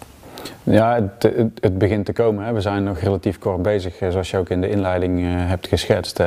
Ja, 0.64 1.10
het, 1.62 1.78
begint 1.78 2.06
te 2.06 2.14
komen. 2.14 2.46
Hè. 2.46 2.54
We 2.54 2.62
zijn 2.62 2.84
nog 2.84 3.00
relatief 3.00 3.40
kort 3.40 3.62
bezig, 3.62 4.00
eh, 4.00 4.10
zoals 4.10 4.32
je 4.32 4.38
ook 4.38 4.50
in 4.50 4.62
de 4.62 4.70
inleiding 4.70 5.20
uh, 5.20 5.28
hebt 5.30 5.68
geschetst. 5.68 6.22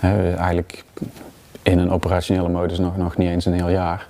Eigenlijk 0.00 0.84
in 1.62 1.78
een 1.78 1.90
operationele 1.90 2.48
modus 2.48 2.78
nog, 2.78 2.96
nog 2.96 3.16
niet 3.16 3.28
eens 3.28 3.44
een 3.44 3.52
heel 3.52 3.68
jaar. 3.68 4.06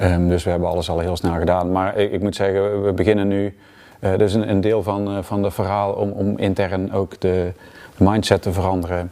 Um, 0.00 0.28
dus 0.28 0.44
we 0.44 0.50
hebben 0.50 0.68
alles 0.68 0.90
al 0.90 0.98
heel 0.98 1.16
snel 1.16 1.34
gedaan. 1.34 1.72
Maar 1.72 1.96
ik, 1.96 2.12
ik 2.12 2.20
moet 2.22 2.36
zeggen, 2.36 2.84
we 2.84 2.92
beginnen 2.92 3.28
nu. 3.28 3.56
Uh, 4.00 4.16
dus 4.16 4.34
een, 4.34 4.50
een, 4.50 4.60
deel 4.60 4.82
van, 4.82 5.24
van 5.24 5.42
het 5.42 5.54
verhaal 5.54 5.92
om, 5.92 6.10
om 6.10 6.38
intern 6.38 6.92
ook 6.92 7.20
de, 7.20 7.52
mindset 7.96 8.42
te 8.42 8.52
veranderen. 8.52 9.10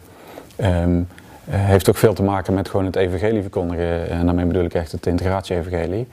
Um, 0.61 1.09
heeft 1.51 1.89
ook 1.89 1.97
veel 1.97 2.15
te 2.15 2.23
maken 2.23 2.55
met 2.55 2.69
gewoon 2.69 2.85
het 2.87 2.97
evangelie 2.97 3.41
verkondigen. 3.41 4.09
En 4.09 4.27
daarmee 4.27 4.45
bedoel 4.45 4.65
ik 4.65 4.75
echt 4.75 4.93
het 4.93 5.07
integratie-evangelie. 5.07 6.09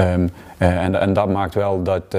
Um, 0.00 0.30
uh, 0.58 0.84
en, 0.84 1.00
en, 1.00 1.12
dat 1.12 1.28
maakt 1.28 1.54
wel 1.54 1.82
dat 1.82 2.16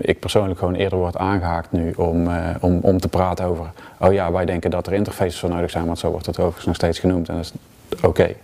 ik 0.00 0.20
persoonlijk 0.20 0.58
gewoon 0.58 0.74
eerder 0.74 0.98
word 0.98 1.16
aangehaakt 1.16 1.72
nu 1.72 1.92
om, 1.92 2.28
om, 2.60 2.78
om 2.82 3.00
te 3.00 3.08
praten 3.08 3.44
over. 3.44 3.70
Oh 4.00 4.12
ja, 4.12 4.32
wij 4.32 4.44
denken 4.44 4.70
dat 4.70 4.86
er 4.86 4.92
interfaces 4.92 5.38
voor 5.38 5.50
nodig 5.50 5.70
zijn, 5.70 5.86
want 5.86 5.98
zo 5.98 6.10
wordt 6.10 6.26
het 6.26 6.38
overigens 6.38 6.66
nog 6.66 6.74
steeds 6.74 6.98
genoemd. 6.98 7.28
En 7.28 7.34
dat 7.34 7.44
is 7.44 7.52
oké. 8.02 8.34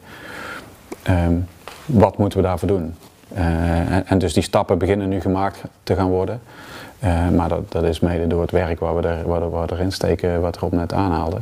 Um, 1.08 1.46
wat 1.86 2.18
moeten 2.18 2.38
we 2.38 2.46
daarvoor 2.46 2.68
doen? 2.68 2.94
En, 3.34 4.06
en, 4.06 4.18
dus 4.18 4.32
die 4.32 4.42
stappen 4.42 4.78
beginnen 4.78 5.08
nu 5.08 5.20
gemaakt 5.20 5.62
te 5.82 5.94
gaan 5.94 6.08
worden. 6.08 6.40
Maar 7.36 7.48
dat, 7.48 7.72
dat, 7.72 7.82
is 7.82 8.00
mede 8.00 8.26
door 8.26 8.40
het 8.40 8.50
werk 8.50 8.80
waar 8.80 8.96
we, 8.96 9.08
er, 9.08 9.28
waar 9.28 9.50
waar 9.50 9.72
erin 9.72 9.92
steken, 9.92 10.40
wat 10.40 10.58
Rob 10.58 10.72
net 10.72 10.92
aanhaalde. 10.92 11.36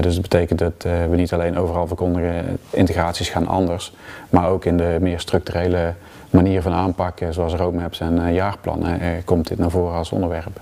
dus 0.00 0.12
dat 0.12 0.22
betekent 0.22 0.58
dat 0.58 0.86
we 1.10 1.16
niet 1.16 1.32
alleen 1.32 1.58
overal 1.58 1.86
verkondigen, 1.86 2.58
integraties 2.70 3.28
gaan 3.28 3.46
anders, 3.46 3.94
maar 4.30 4.48
ook 4.48 4.64
in 4.64 4.76
de 4.76 4.96
meer 5.00 5.20
structurele 5.20 5.94
manier 6.30 6.62
van 6.62 6.72
aanpakken, 6.72 7.34
zoals 7.34 7.54
roadmaps 7.54 8.00
en 8.00 8.32
jaarplannen, 8.34 9.00
komt 9.24 9.48
dit 9.48 9.58
naar 9.58 9.70
voren 9.70 9.96
als 9.96 10.12
onderwerp. 10.12 10.60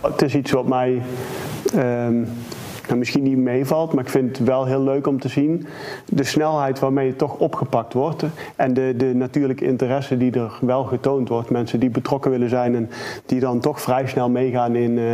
Het 0.00 0.22
is 0.22 0.34
iets 0.34 0.50
wat 0.50 0.66
mij 0.66 1.02
um, 1.74 2.28
nou, 2.86 2.98
misschien 2.98 3.22
niet 3.22 3.36
meevalt, 3.36 3.92
maar 3.92 4.04
ik 4.04 4.10
vind 4.10 4.38
het 4.38 4.46
wel 4.46 4.64
heel 4.64 4.82
leuk 4.82 5.06
om 5.06 5.20
te 5.20 5.28
zien 5.28 5.66
de 6.08 6.24
snelheid 6.24 6.78
waarmee 6.78 7.08
het 7.08 7.18
toch 7.18 7.36
opgepakt 7.38 7.92
wordt 7.92 8.24
en 8.56 8.74
de, 8.74 8.94
de 8.96 9.14
natuurlijke 9.14 9.64
interesse 9.64 10.16
die 10.16 10.32
er 10.32 10.58
wel 10.60 10.84
getoond 10.84 11.28
wordt. 11.28 11.50
Mensen 11.50 11.80
die 11.80 11.90
betrokken 11.90 12.30
willen 12.30 12.48
zijn 12.48 12.74
en 12.74 12.90
die 13.26 13.40
dan 13.40 13.60
toch 13.60 13.80
vrij 13.80 14.06
snel 14.06 14.30
meegaan 14.30 14.76
in, 14.76 14.98
uh, 14.98 15.12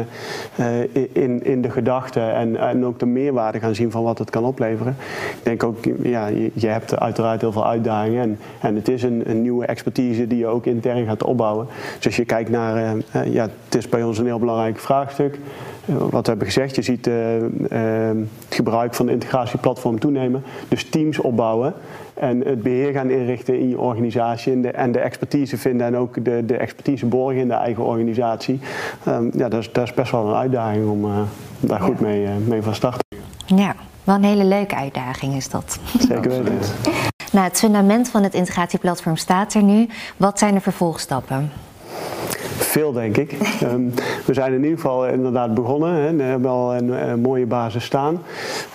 in, 1.13 1.45
in 1.45 1.63
de 1.63 1.71
gedachten 1.71 2.35
en, 2.35 2.57
en 2.57 2.85
ook 2.85 2.99
de 2.99 3.07
meerwaarde 3.07 3.59
gaan 3.61 3.75
zien 3.75 3.91
van 3.91 4.03
wat 4.03 4.19
het 4.19 4.31
kan 4.31 4.45
opleveren. 4.45 4.97
Ik 5.39 5.45
denk 5.45 5.63
ook, 5.63 5.77
ja, 6.03 6.27
je, 6.27 6.51
je 6.55 6.67
hebt 6.67 6.99
uiteraard 6.99 7.41
heel 7.41 7.53
veel 7.53 7.67
uitdagingen 7.67 8.23
en, 8.23 8.39
en 8.61 8.75
het 8.75 8.89
is 8.89 9.03
een, 9.03 9.31
een, 9.31 9.43
nieuwe 9.43 9.67
expertise 9.67 10.27
die 10.27 10.39
je 10.39 10.47
ook 10.47 10.67
intern 10.67 11.07
gaat 11.07 11.23
opbouwen. 11.23 11.67
Dus 11.97 12.07
als 12.07 12.17
je 12.17 12.25
kijkt 12.25 12.51
naar, 12.51 12.95
uh, 13.17 13.33
ja, 13.33 13.49
het 13.65 13.75
is 13.75 13.89
bij 13.89 14.03
ons 14.03 14.19
een 14.19 14.27
heel 14.27 14.39
belangrijk 14.39 14.79
vraagstuk 14.79 15.39
wat 15.85 16.11
we 16.11 16.29
hebben 16.29 16.47
gezegd, 16.47 16.75
je 16.75 16.83
ziet 16.83 17.07
uh, 17.07 17.37
uh, 17.37 17.47
het 18.45 18.55
gebruik 18.55 18.95
van 18.95 19.07
de 19.07 19.13
integratieplatform 19.13 19.99
toenemen. 19.99 20.43
Dus 20.69 20.85
teams 20.85 21.19
opbouwen 21.19 21.75
en 22.15 22.41
het 22.41 22.63
beheer 22.63 22.93
gaan 22.93 23.11
inrichten 23.11 23.59
in 23.59 23.69
je 23.69 23.79
organisatie 23.79 24.53
en 24.53 24.63
de, 24.63 24.71
en 24.71 24.93
de 24.93 24.99
expertise 24.99 25.57
vinden 25.57 25.87
en 25.87 25.97
ook 25.97 26.25
de, 26.25 26.47
de 26.47 26.57
expertise 26.57 27.07
borgen 27.07 27.41
in 27.41 27.49
de 27.49 27.55
eigen 27.55 27.85
organisatie. 27.85 28.61
Um, 29.09 29.31
ja, 29.35 29.49
dat 29.49 29.61
is, 29.61 29.73
dat 29.73 29.85
is 29.85 29.95
best 29.95 30.11
wel 30.11 30.27
een 30.29 30.35
uitdaging 30.35 30.89
om 30.89 31.05
uh, 31.05 31.21
daar 31.61 31.81
goed 31.81 32.01
mee, 32.01 32.29
mee 32.47 32.63
van 32.63 32.75
start 32.75 32.99
te 33.09 33.17
Ja, 33.55 33.75
wel 34.05 34.15
een 34.15 34.25
hele 34.25 34.45
leuke 34.45 34.77
uitdaging 34.77 35.37
is 35.37 35.49
dat. 35.49 35.79
Zeker 35.99 36.31
weten. 36.31 36.59
Nou, 37.33 37.45
het 37.45 37.59
fundament 37.59 38.09
van 38.09 38.23
het 38.23 38.35
integratieplatform 38.35 39.17
staat 39.17 39.55
er 39.55 39.63
nu. 39.63 39.89
Wat 40.17 40.39
zijn 40.39 40.55
de 40.55 40.61
vervolgstappen? 40.61 41.51
Veel, 42.61 42.93
denk 42.93 43.17
ik. 43.17 43.33
um, 43.63 43.93
we 44.27 44.35
zijn 44.35 44.53
in 44.53 44.63
ieder 44.63 44.77
geval 44.77 45.07
inderdaad 45.07 45.55
begonnen. 45.55 45.95
Hè. 45.95 46.17
We 46.17 46.23
hebben 46.23 46.51
al 46.51 46.75
een, 46.75 47.11
een 47.11 47.21
mooie 47.21 47.47
basis 47.47 47.85
staan. 47.85 48.23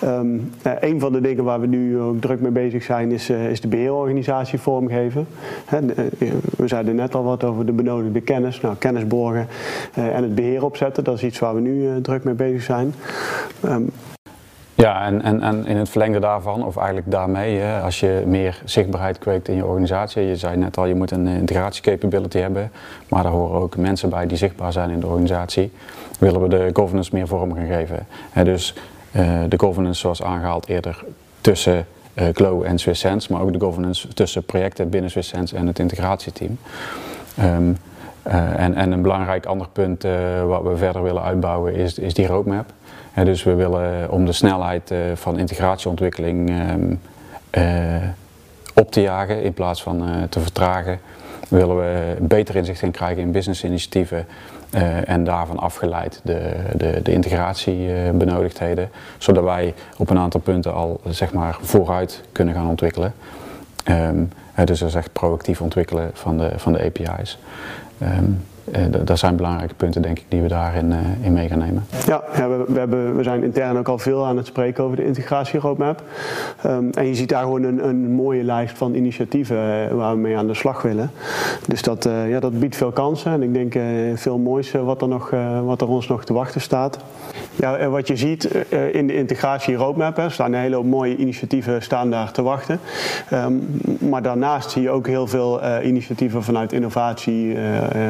Um, 0.04 0.52
een 0.80 1.00
van 1.00 1.12
de 1.12 1.20
dingen 1.20 1.44
waar 1.44 1.60
we 1.60 1.66
nu 1.66 1.98
ook 2.00 2.20
druk 2.20 2.40
mee 2.40 2.50
bezig 2.50 2.82
zijn, 2.82 3.12
is, 3.12 3.30
uh, 3.30 3.50
is 3.50 3.60
de 3.60 3.68
beheerorganisatie 3.68 4.58
vormgeven. 4.58 5.26
We 6.56 6.68
zeiden 6.68 6.94
net 6.94 7.14
al 7.14 7.24
wat 7.24 7.44
over 7.44 7.66
de 7.66 7.72
benodigde 7.72 8.20
kennis. 8.20 8.60
Nou, 8.60 8.76
kennis 8.76 9.04
en 9.92 10.22
het 10.22 10.34
beheer 10.34 10.64
opzetten, 10.64 11.04
dat 11.04 11.14
is 11.14 11.24
iets 11.24 11.38
waar 11.38 11.54
we 11.54 11.60
nu 11.60 12.00
druk 12.00 12.24
mee 12.24 12.34
bezig 12.34 12.62
zijn. 12.62 12.94
Um, 13.64 13.90
ja, 14.76 15.06
en, 15.06 15.22
en, 15.22 15.42
en 15.42 15.66
in 15.66 15.76
het 15.76 15.88
verlengde 15.88 16.18
daarvan, 16.20 16.64
of 16.64 16.76
eigenlijk 16.76 17.10
daarmee, 17.10 17.58
hè, 17.58 17.80
als 17.80 18.00
je 18.00 18.22
meer 18.26 18.60
zichtbaarheid 18.64 19.18
kweekt 19.18 19.48
in 19.48 19.56
je 19.56 19.64
organisatie. 19.64 20.22
Je 20.22 20.36
zei 20.36 20.56
net 20.56 20.76
al, 20.76 20.86
je 20.86 20.94
moet 20.94 21.10
een 21.10 21.26
integratiecapability 21.26 22.38
hebben, 22.38 22.70
maar 23.08 23.22
daar 23.22 23.32
horen 23.32 23.60
ook 23.60 23.76
mensen 23.76 24.08
bij 24.08 24.26
die 24.26 24.36
zichtbaar 24.36 24.72
zijn 24.72 24.90
in 24.90 25.00
de 25.00 25.06
organisatie. 25.06 25.72
Willen 26.18 26.42
we 26.42 26.48
de 26.48 26.70
governance 26.72 27.10
meer 27.14 27.26
vorm 27.26 27.54
gaan 27.54 27.66
geven. 27.66 28.06
Hè, 28.30 28.44
dus 28.44 28.74
uh, 29.12 29.40
de 29.48 29.58
governance 29.58 30.00
zoals 30.00 30.22
aangehaald 30.22 30.68
eerder 30.68 31.04
tussen 31.40 31.86
Glow 32.32 32.64
en 32.64 32.78
SwissSense, 32.78 33.32
maar 33.32 33.42
ook 33.42 33.52
de 33.52 33.60
governance 33.60 34.08
tussen 34.08 34.44
projecten 34.44 34.88
binnen 34.88 35.10
SwissSense 35.10 35.56
en 35.56 35.66
het 35.66 35.78
integratieteam. 35.78 36.58
Ehm, 37.36 37.72
en, 38.56 38.74
en, 38.74 38.92
een 38.92 39.02
belangrijk 39.02 39.46
ander 39.46 39.68
punt 39.72 40.06
wat 40.46 40.62
we 40.62 40.76
verder 40.76 41.02
willen 41.02 41.22
uitbouwen 41.22 41.74
is, 41.74 41.98
is 41.98 42.14
die 42.14 42.26
roadmap. 42.26 42.72
Dus 43.24 43.42
we 43.42 43.54
willen 43.54 44.10
om 44.10 44.24
de 44.24 44.32
snelheid 44.32 44.94
van 45.14 45.38
integratieontwikkeling 45.38 46.50
um, 46.70 47.00
op 48.74 48.90
te 48.90 49.00
jagen 49.00 49.42
in 49.42 49.52
plaats 49.52 49.82
van 49.82 50.26
te 50.28 50.40
vertragen, 50.40 50.98
willen 51.48 51.76
we 51.76 52.16
beter 52.20 52.56
inzicht 52.56 52.82
in 52.82 52.90
krijgen 52.90 53.22
in 53.22 53.32
businessinitiatieven 53.32 54.26
en 55.04 55.24
daarvan 55.24 55.58
afgeleid 55.58 56.20
de, 56.24 56.52
de, 56.76 57.00
de 57.02 57.12
integratiebenodigdheden, 57.12 58.90
zodat 59.18 59.44
wij 59.44 59.74
op 59.96 60.10
een 60.10 60.18
aantal 60.18 60.40
punten 60.40 60.74
al 60.74 61.00
zeg 61.08 61.32
maar, 61.32 61.56
vooruit 61.60 62.22
kunnen 62.32 62.54
gaan 62.54 62.68
ontwikkelen. 62.68 63.14
Um, 63.90 64.30
dus 64.64 64.78
dat 64.78 64.88
is 64.88 64.94
echt 64.94 65.12
proactief 65.12 65.60
ontwikkelen 65.60 66.10
van 66.12 66.38
de, 66.38 66.50
van 66.56 66.72
de 66.72 66.84
API's. 66.84 67.38
Um, 68.02 68.08
uh, 68.08 68.55
dat 69.04 69.18
zijn 69.18 69.36
belangrijke 69.36 69.74
punten, 69.74 70.02
denk 70.02 70.18
ik, 70.18 70.24
die 70.28 70.42
we 70.42 70.48
daarin 70.48 70.90
uh, 70.90 70.96
in 71.20 71.32
mee 71.32 71.48
gaan 71.48 71.58
nemen. 71.58 71.84
Ja, 72.06 72.22
ja 72.36 72.48
we, 72.48 72.64
we, 72.68 72.78
hebben, 72.78 73.16
we 73.16 73.22
zijn 73.22 73.42
intern 73.42 73.78
ook 73.78 73.88
al 73.88 73.98
veel 73.98 74.26
aan 74.26 74.36
het 74.36 74.46
spreken 74.46 74.84
over 74.84 74.96
de 74.96 75.06
integratieroadmap. 75.06 76.02
Um, 76.66 76.90
en 76.90 77.06
je 77.06 77.14
ziet 77.14 77.28
daar 77.28 77.42
gewoon 77.42 77.62
een, 77.62 77.88
een 77.88 78.10
mooie 78.10 78.44
lijst 78.44 78.78
van 78.78 78.94
initiatieven 78.94 79.56
uh, 79.56 79.92
waar 79.92 80.14
we 80.14 80.20
mee 80.20 80.36
aan 80.36 80.46
de 80.46 80.54
slag 80.54 80.82
willen. 80.82 81.10
Dus 81.66 81.82
dat, 81.82 82.08
ja, 82.28 82.40
dat 82.40 82.58
biedt 82.58 82.76
veel 82.76 82.92
kansen 82.92 83.32
en 83.32 83.42
ik 83.42 83.54
denk 83.54 83.74
veel 84.18 84.38
moois 84.38 84.72
wat, 84.72 85.02
er 85.02 85.08
nog, 85.08 85.30
wat 85.64 85.80
er 85.80 85.88
ons 85.88 86.08
nog 86.08 86.24
te 86.24 86.32
wachten 86.32 86.60
staat. 86.60 86.98
Ja, 87.56 87.88
wat 87.88 88.06
je 88.06 88.16
ziet 88.16 88.44
in 88.92 89.06
de 89.06 89.14
integratieroadmap, 89.14 90.18
er 90.18 90.30
staan 90.30 90.52
een 90.52 90.60
hele 90.60 90.82
mooie 90.82 91.16
initiatieven 91.16 91.82
staan 91.82 92.10
daar 92.10 92.32
te 92.32 92.42
wachten. 92.42 92.80
Um, 93.32 93.80
maar 93.98 94.22
daarnaast 94.22 94.70
zie 94.70 94.82
je 94.82 94.90
ook 94.90 95.06
heel 95.06 95.26
veel 95.26 95.60
initiatieven 95.82 96.42
vanuit 96.42 96.72
innovatie 96.72 97.56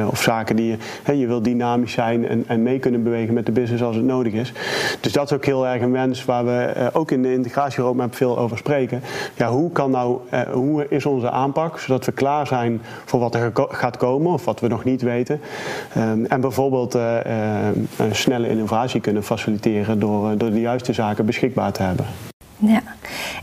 of 0.09 0.21
zaken 0.21 0.55
die 0.55 0.77
je, 1.03 1.17
je 1.19 1.27
wil 1.27 1.41
dynamisch 1.41 1.91
zijn 1.91 2.45
en, 2.47 2.63
mee 2.63 2.79
kunnen 2.79 3.03
bewegen 3.03 3.33
met 3.33 3.45
de 3.45 3.51
business 3.51 3.83
als 3.83 3.95
het 3.95 4.05
nodig 4.05 4.33
is. 4.33 4.53
Dus 4.99 5.11
dat 5.11 5.25
is 5.25 5.33
ook 5.33 5.45
heel 5.45 5.67
erg 5.67 5.81
een 5.81 5.91
wens 5.91 6.25
waar 6.25 6.45
we 6.45 6.51
eh, 6.51 6.87
ook 6.93 7.11
in 7.11 7.21
de 7.21 7.33
integratieroadmap 7.33 8.15
veel 8.15 8.37
over 8.37 8.57
spreken. 8.57 9.01
Ja, 9.35 9.49
hoe, 9.49 9.71
kan 9.71 9.91
nou, 9.91 10.19
eh, 10.29 10.41
hoe 10.41 10.85
is 10.89 11.05
onze 11.05 11.29
aanpak 11.29 11.79
zodat 11.79 12.05
we 12.05 12.11
klaar 12.11 12.47
zijn 12.47 12.81
voor 13.05 13.19
wat 13.19 13.35
er 13.35 13.51
gaat 13.53 13.97
komen 13.97 14.31
of 14.31 14.45
wat 14.45 14.59
we 14.59 14.67
nog 14.67 14.83
niet 14.83 15.01
weten. 15.01 15.41
Um, 15.97 16.25
en 16.25 16.41
bijvoorbeeld 16.41 16.97
snelle 18.11 18.49
innovatie 18.49 19.01
kunnen 19.01 19.23
faciliteren 19.23 19.36
door, 19.99 20.37
door 20.37 20.51
de 20.51 20.59
juiste 20.59 20.93
zaken 20.93 21.25
beschikbaar 21.25 21.71
te 21.71 21.83
hebben. 21.83 22.05
Ja, 22.57 22.81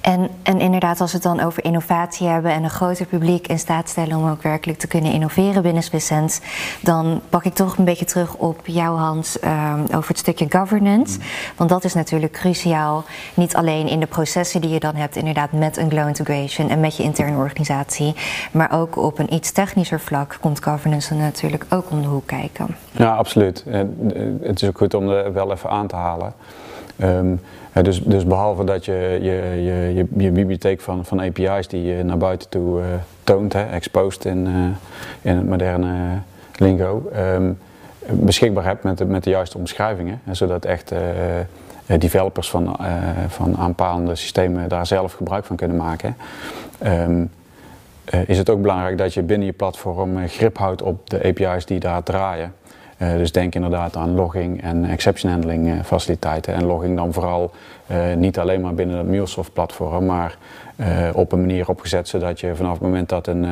en, 0.04 0.28
en 0.42 0.60
inderdaad, 0.60 1.00
als 1.00 1.12
we 1.12 1.16
het 1.16 1.26
dan 1.26 1.40
over 1.40 1.64
innovatie 1.64 2.26
hebben 2.26 2.52
en 2.52 2.64
een 2.64 2.70
groter 2.70 3.06
publiek 3.06 3.46
in 3.46 3.58
staat 3.58 3.88
stellen 3.88 4.16
om 4.16 4.30
ook 4.30 4.42
werkelijk 4.42 4.78
te 4.78 4.86
kunnen 4.86 5.12
innoveren 5.12 5.62
binnen 5.62 5.82
Swissens, 5.82 6.40
dan 6.80 7.20
pak 7.28 7.44
ik 7.44 7.54
toch 7.54 7.76
een 7.76 7.84
beetje 7.84 8.04
terug 8.04 8.34
op 8.34 8.60
jouw 8.64 8.96
Hans 8.96 9.38
um, 9.44 9.96
over 9.96 10.08
het 10.08 10.18
stukje 10.18 10.46
governance. 10.48 11.18
Want 11.56 11.70
dat 11.70 11.84
is 11.84 11.94
natuurlijk 11.94 12.32
cruciaal, 12.32 13.04
niet 13.34 13.56
alleen 13.56 13.88
in 13.88 14.00
de 14.00 14.06
processen 14.06 14.60
die 14.60 14.70
je 14.70 14.80
dan 14.80 14.94
hebt, 14.94 15.16
inderdaad 15.16 15.52
met 15.52 15.76
een 15.76 15.90
Glow 15.90 16.06
Integration 16.06 16.68
en 16.68 16.80
met 16.80 16.96
je 16.96 17.02
interne 17.02 17.36
organisatie, 17.36 18.14
maar 18.52 18.72
ook 18.72 18.96
op 18.96 19.18
een 19.18 19.34
iets 19.34 19.52
technischer 19.52 20.00
vlak 20.00 20.38
komt 20.40 20.64
governance 20.64 21.14
er 21.14 21.20
natuurlijk 21.20 21.64
ook 21.68 21.90
om 21.90 22.02
de 22.02 22.08
hoek 22.08 22.26
kijken. 22.26 22.76
Ja, 22.90 23.14
absoluut. 23.14 23.64
Het 24.40 24.62
is 24.62 24.68
ook 24.68 24.78
goed 24.78 24.94
om 24.94 25.08
er 25.08 25.32
wel 25.32 25.52
even 25.52 25.70
aan 25.70 25.86
te 25.86 25.96
halen. 25.96 26.34
Um, 27.02 27.40
dus, 27.82 28.02
dus 28.02 28.24
behalve 28.24 28.64
dat 28.64 28.84
je 28.84 29.18
je, 29.22 29.32
je, 29.62 29.94
je, 29.94 30.06
je 30.16 30.30
bibliotheek 30.30 30.80
van, 30.80 31.04
van 31.04 31.20
API's 31.20 31.68
die 31.68 31.82
je 31.82 32.02
naar 32.02 32.16
buiten 32.16 32.48
toe 32.48 32.80
uh, 32.80 32.86
toont, 33.24 33.52
hè, 33.52 33.62
exposed 33.64 34.24
in, 34.24 34.46
uh, 34.46 34.66
in 35.22 35.36
het 35.36 35.46
moderne 35.46 36.18
lingo, 36.56 37.10
um, 37.16 37.58
beschikbaar 38.10 38.64
hebt 38.64 38.82
met 38.82 38.98
de, 38.98 39.04
met 39.04 39.24
de 39.24 39.30
juiste 39.30 39.58
omschrijvingen. 39.58 40.20
Zodat 40.30 40.64
echt 40.64 40.92
uh, 40.92 40.98
developers 41.98 42.50
van, 42.50 42.76
van 43.28 43.56
aanpalende 43.56 44.14
systemen 44.14 44.68
daar 44.68 44.86
zelf 44.86 45.12
gebruik 45.12 45.44
van 45.44 45.56
kunnen 45.56 45.76
maken. 45.76 46.16
Um, 46.86 47.30
is 48.26 48.38
het 48.38 48.50
ook 48.50 48.60
belangrijk 48.62 48.98
dat 48.98 49.14
je 49.14 49.22
binnen 49.22 49.46
je 49.46 49.52
platform 49.52 50.28
grip 50.28 50.58
houdt 50.58 50.82
op 50.82 51.10
de 51.10 51.22
API's 51.24 51.66
die 51.66 51.80
daar 51.80 52.02
draaien. 52.02 52.52
Uh, 53.04 53.16
dus 53.16 53.32
denk 53.32 53.54
inderdaad 53.54 53.96
aan 53.96 54.14
logging 54.14 54.62
en 54.62 54.84
exception 54.84 55.32
handling 55.32 55.66
uh, 55.66 55.82
faciliteiten. 55.84 56.54
En 56.54 56.64
logging 56.64 56.96
dan 56.96 57.12
vooral 57.12 57.50
uh, 57.90 58.14
niet 58.14 58.38
alleen 58.38 58.60
maar 58.60 58.74
binnen 58.74 58.96
het 58.96 59.06
MuleSoft 59.06 59.52
platform, 59.52 60.06
maar 60.06 60.36
op 61.12 61.32
een 61.32 61.40
manier 61.40 61.68
opgezet 61.68 62.08
zodat 62.08 62.40
je 62.40 62.54
vanaf 62.54 62.72
het 62.72 62.82
moment 62.82 63.08
dat 63.08 63.26
een, 63.26 63.42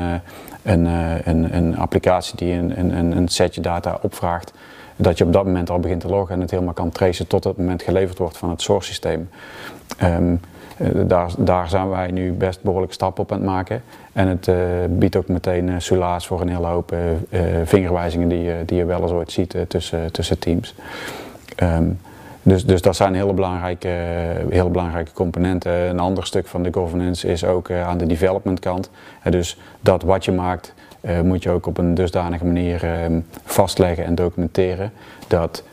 een, 0.63 0.85
een, 1.25 1.57
een 1.57 1.79
applicatie 1.79 2.37
die 2.37 2.53
een, 2.53 2.79
een, 2.79 3.17
een 3.17 3.29
setje 3.29 3.61
data 3.61 3.99
opvraagt, 4.03 4.53
dat 4.97 5.19
je 5.19 5.25
op 5.25 5.33
dat 5.33 5.45
moment 5.45 5.71
al 5.71 5.79
begint 5.79 6.01
te 6.01 6.09
loggen 6.09 6.35
en 6.35 6.41
het 6.41 6.51
helemaal 6.51 6.75
kan 6.75 6.91
tracen 6.91 7.27
tot 7.27 7.45
het 7.45 7.57
moment 7.57 7.83
geleverd 7.83 8.19
wordt 8.19 8.37
van 8.37 8.51
het 8.51 8.63
source 8.63 8.89
systeem. 8.89 9.29
Um, 10.03 10.41
daar, 11.07 11.31
daar 11.39 11.69
zijn 11.69 11.89
wij 11.89 12.11
nu 12.11 12.33
best 12.33 12.63
behoorlijk 12.63 12.93
stappen 12.93 13.23
op 13.23 13.33
aan 13.33 13.39
het 13.39 13.47
maken. 13.47 13.83
En 14.13 14.29
het 14.29 14.47
uh, 14.47 14.57
biedt 14.89 15.17
ook 15.17 15.29
meteen 15.29 15.69
uh, 15.69 15.75
soelaas 15.79 16.27
voor 16.27 16.41
een 16.41 16.49
hele 16.49 16.67
hoop 16.67 16.95
vingerwijzingen 17.65 18.29
die, 18.29 18.65
die 18.65 18.77
je 18.77 18.85
wel 18.85 19.03
eens 19.03 19.11
ooit 19.11 19.33
ziet 19.33 19.57
tussen, 19.69 20.13
tussen 20.13 20.39
teams. 20.39 20.75
Um, 21.63 21.99
dus, 22.43 22.67
dus 22.67 22.83
dat 22.83 22.97
zijn 22.97 23.15
hele 23.15 23.33
belangrijke, 23.33 23.89
hele 24.49 24.69
belangrijke 24.69 25.13
componenten. 25.13 25.73
Een 25.73 26.01
ander 26.01 26.27
stuk 26.27 26.47
van 26.47 26.63
de 26.63 26.73
governance 26.73 27.29
is 27.29 27.45
ook 27.45 27.71
aan 27.71 27.99
de 27.99 28.07
development 28.07 28.61
kant. 28.61 28.91
dus 29.31 29.59
dat 29.81 30.03
wat 30.03 30.25
je 30.25 30.33
maakt 30.33 30.75
moet 31.23 31.43
je 31.43 31.51
ook 31.51 31.67
op 31.67 31.79
een 31.79 31.95
dusdanige 31.95 32.45
manier 32.45 33.05
um, 33.05 33.27
vastleggen 33.45 34.05
en 34.05 34.15
documenteren. 34.15 34.93
Dat 35.27 35.65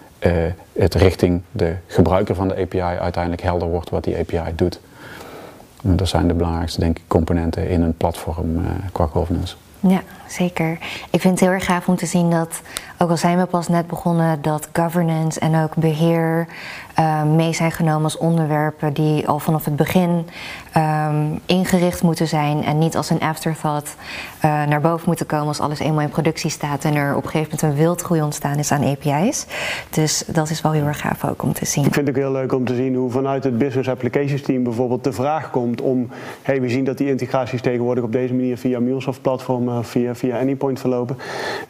het 0.73 0.95
richting 0.95 1.41
de 1.51 1.75
gebruiker 1.87 2.35
van 2.35 2.47
de 2.47 2.55
API 2.55 2.81
uiteindelijk 2.81 3.41
helder 3.41 3.67
wordt 3.67 3.89
wat 3.89 4.03
die 4.03 4.17
API 4.17 4.55
doet. 4.55 4.79
Dat 5.81 6.07
zijn 6.07 6.27
de 6.27 6.33
belangrijkste 6.33 6.79
denk 6.79 6.97
ik, 6.97 7.03
componenten 7.07 7.69
in 7.69 7.81
een 7.81 7.97
platform 7.97 8.57
uh, 8.57 8.65
qua 8.91 9.05
governance. 9.05 9.55
Ja, 9.79 10.01
zeker. 10.27 10.71
Ik 11.09 11.21
vind 11.21 11.33
het 11.33 11.39
heel 11.39 11.49
erg 11.49 11.65
gaaf 11.65 11.87
om 11.87 11.95
te 11.95 12.05
zien 12.05 12.29
dat, 12.29 12.61
ook 13.01 13.09
al 13.09 13.17
zijn 13.17 13.37
we 13.37 13.45
pas 13.45 13.67
net 13.67 13.87
begonnen, 13.87 14.41
dat 14.41 14.69
governance 14.73 15.39
en 15.39 15.63
ook 15.63 15.75
beheer 15.75 16.47
uh, 16.99 17.23
mee 17.23 17.53
zijn 17.53 17.71
genomen 17.71 18.03
als 18.03 18.17
onderwerpen 18.17 18.93
die 18.93 19.27
al 19.27 19.39
vanaf 19.39 19.65
het 19.65 19.75
begin 19.75 20.27
um, 20.77 21.39
ingericht 21.45 22.03
moeten 22.03 22.27
zijn 22.27 22.63
en 22.63 22.77
niet 22.77 22.97
als 22.97 23.09
een 23.09 23.19
afterthought 23.19 23.95
uh, 24.45 24.65
naar 24.65 24.81
boven 24.81 25.03
moeten 25.05 25.25
komen 25.25 25.47
als 25.47 25.59
alles 25.59 25.79
eenmaal 25.79 26.01
in 26.01 26.09
productie 26.09 26.49
staat 26.49 26.83
en 26.83 26.95
er 26.95 27.15
op 27.15 27.23
een 27.23 27.29
gegeven 27.29 27.55
moment 27.55 27.77
een 27.77 27.83
wildgroei 27.83 28.21
ontstaan 28.21 28.57
is 28.57 28.71
aan 28.71 28.83
API's. 28.83 29.45
Dus 29.89 30.23
dat 30.27 30.49
is 30.49 30.61
wel 30.61 30.71
heel 30.71 30.85
erg 30.85 30.99
gaaf 30.99 31.25
ook 31.25 31.43
om 31.43 31.53
te 31.53 31.65
zien. 31.65 31.85
Ik 31.85 31.93
vind 31.93 32.07
het 32.07 32.15
ook 32.15 32.21
heel 32.21 32.31
leuk 32.31 32.53
om 32.53 32.65
te 32.65 32.75
zien 32.75 32.95
hoe 32.95 33.11
vanuit 33.11 33.43
het 33.43 33.57
Business 33.57 33.89
Applications 33.89 34.41
Team 34.41 34.63
bijvoorbeeld 34.63 35.03
de 35.03 35.13
vraag 35.13 35.49
komt 35.49 35.81
om, 35.81 36.09
hey, 36.41 36.61
we 36.61 36.69
zien 36.69 36.83
dat 36.83 36.97
die 36.97 37.07
integraties 37.07 37.61
tegenwoordig 37.61 38.03
op 38.03 38.11
deze 38.11 38.33
manier 38.33 38.57
via 38.57 38.79
MuleSoft 38.79 39.21
platform, 39.21 39.83
via, 39.83 40.15
via 40.15 40.39
Anypoint 40.39 40.79
verlopen. 40.79 41.17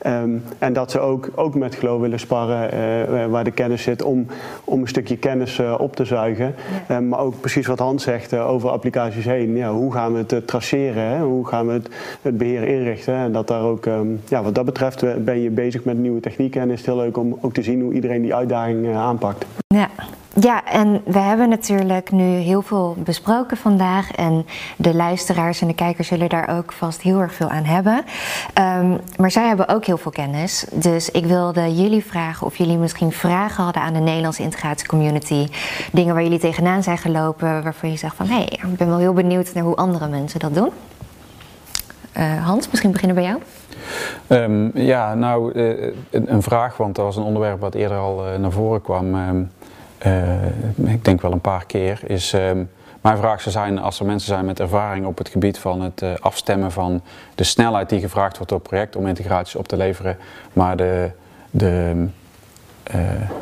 Um, 0.06 0.44
en 0.60 0.74
dat 0.74 0.92
ze 0.92 1.00
ook, 1.00 1.19
ook 1.36 1.56
met 1.56 1.76
Glow 1.76 2.02
willen 2.02 2.20
sparren 2.20 2.74
uh, 3.14 3.26
waar 3.26 3.44
de 3.44 3.52
kennis 3.52 3.84
zit 3.84 4.02
om, 4.04 4.26
om 4.64 4.82
een 4.82 4.88
stukje 4.88 5.18
kennis 5.18 5.62
op 5.78 5.96
te 5.96 6.06
zuigen. 6.06 6.56
Ja. 6.88 7.00
Maar 7.00 7.20
ook 7.20 7.40
precies 7.40 7.68
wat 7.68 7.80
Hans 7.80 8.04
zegt 8.04 8.34
over 8.34 8.70
applicaties 8.70 9.26
heen. 9.26 9.56
Ja, 9.56 9.72
hoe 9.72 9.94
gaan 9.94 10.14
we 10.14 10.24
het 10.28 10.48
traceren? 10.48 11.04
Hè? 11.04 11.22
Hoe 11.22 11.48
gaan 11.48 11.68
we 11.68 11.74
het, 11.74 11.90
het 12.22 12.38
beheer 12.38 12.64
inrichten? 12.64 13.14
En 13.14 13.32
dat 13.32 13.48
daar 13.48 13.62
ook, 13.62 13.86
um, 13.86 14.22
ja, 14.28 14.44
wat 14.44 14.56
dat 14.56 14.66
betreft 14.66 15.24
ben 15.24 15.42
je 15.42 15.50
bezig 15.50 15.84
met 15.84 15.98
nieuwe 15.98 16.20
technieken. 16.20 16.62
En 16.62 16.70
is 16.70 16.78
het 16.78 16.86
heel 16.86 16.98
leuk 16.98 17.18
om 17.18 17.38
ook 17.42 17.54
te 17.54 17.64
zien 17.64 17.82
hoe 17.82 17.94
iedereen 17.94 18.22
die 18.22 18.36
uitdaging 18.36 18.96
aanpakt. 18.96 19.46
Ja. 19.68 19.90
Ja, 20.34 20.66
en 20.66 21.02
we 21.06 21.20
hebben 21.20 21.50
natuurlijk 21.50 22.12
nu 22.12 22.24
heel 22.24 22.62
veel 22.62 22.96
besproken 22.98 23.58
vandaag. 23.58 24.12
En 24.12 24.46
de 24.78 24.96
luisteraars 24.96 25.62
en 25.62 25.68
de 25.68 25.74
kijkers 25.74 26.08
zullen 26.08 26.30
daar 26.30 26.58
ook 26.58 26.72
vast 26.72 27.02
heel 27.02 27.20
erg 27.20 27.34
veel 27.34 27.50
aan 27.50 27.64
hebben. 27.64 27.96
Um, 27.98 29.00
maar 29.18 29.32
zij 29.32 29.48
hebben 29.48 29.68
ook 29.68 29.86
heel 29.86 29.98
veel 29.98 30.12
kennis. 30.12 30.66
Dus 30.72 31.12
ik 31.12 31.26
wilde 31.26 31.76
jullie 31.76 32.06
vragen 32.06 32.48
of 32.48 32.56
jullie 32.56 32.78
misschien 32.78 33.12
vragen 33.12 33.64
hadden 33.64 33.82
aan 33.82 33.94
de 33.94 34.00
Nederlandse 34.00 34.44
integratiecommunity. 34.44 35.48
Dingen 35.92 36.14
waar 36.14 36.24
jullie 36.24 36.40
tegenaan 36.40 36.84
zijn 36.84 36.98
gelopen, 36.98 37.64
waarvan 37.64 37.92
je 37.92 37.98
zegt 37.98 38.16
van 38.16 38.28
hé, 38.28 38.34
hey, 38.34 38.46
ik 38.46 38.78
ben 38.78 38.88
wel 38.88 38.98
heel 38.98 39.14
benieuwd 39.14 39.54
naar 39.54 39.64
hoe 39.64 39.76
andere 39.76 40.08
mensen 40.08 40.40
dat 40.40 40.56
doen. 40.56 40.70
Uh, 42.18 42.46
Hans, 42.46 42.70
misschien 42.70 42.92
beginnen 42.92 43.16
bij 43.16 43.26
jou. 43.26 43.42
Um, 44.28 44.72
ja, 44.74 45.14
nou, 45.14 45.54
uh, 45.54 45.94
een 46.12 46.42
vraag, 46.42 46.78
want 46.78 46.96
dat 46.96 47.06
was 47.06 47.16
een 47.16 47.24
onderwerp 47.24 47.60
wat 47.60 47.74
eerder 47.74 47.98
al 47.98 48.28
uh, 48.28 48.40
naar 48.40 48.52
voren 48.52 48.82
kwam. 48.82 49.16
Uh, 49.16 49.30
ik 50.86 51.06
denk 51.06 51.22
wel 51.22 51.32
een 51.32 51.42
paar 51.42 51.66
keer, 51.66 52.00
is 52.06 52.34
uh, 52.34 52.52
mijn 53.02 53.18
vraag 53.18 53.42
zou 53.42 53.52
zijn 53.52 53.80
als 53.80 54.00
er 54.00 54.06
mensen 54.06 54.28
zijn 54.28 54.46
met 54.46 54.60
ervaring 54.60 55.06
op 55.06 55.18
het 55.18 55.30
gebied 55.30 55.58
van 55.58 55.82
het 55.82 56.02
uh, 56.02 56.12
afstemmen 56.20 56.72
van 56.72 57.02
de 57.36 57.44
snelheid 57.44 57.90
die 57.90 58.00
gevraagd 58.00 58.38
wordt 58.38 58.52
op 58.52 58.64
project 58.64 58.96
om 58.96 59.08
integraties 59.08 59.56
op 59.56 59.68
te 59.68 59.78
leveren, 59.78 60.18
maar 60.54 60.78
de, 60.78 61.10
de, 61.52 62.08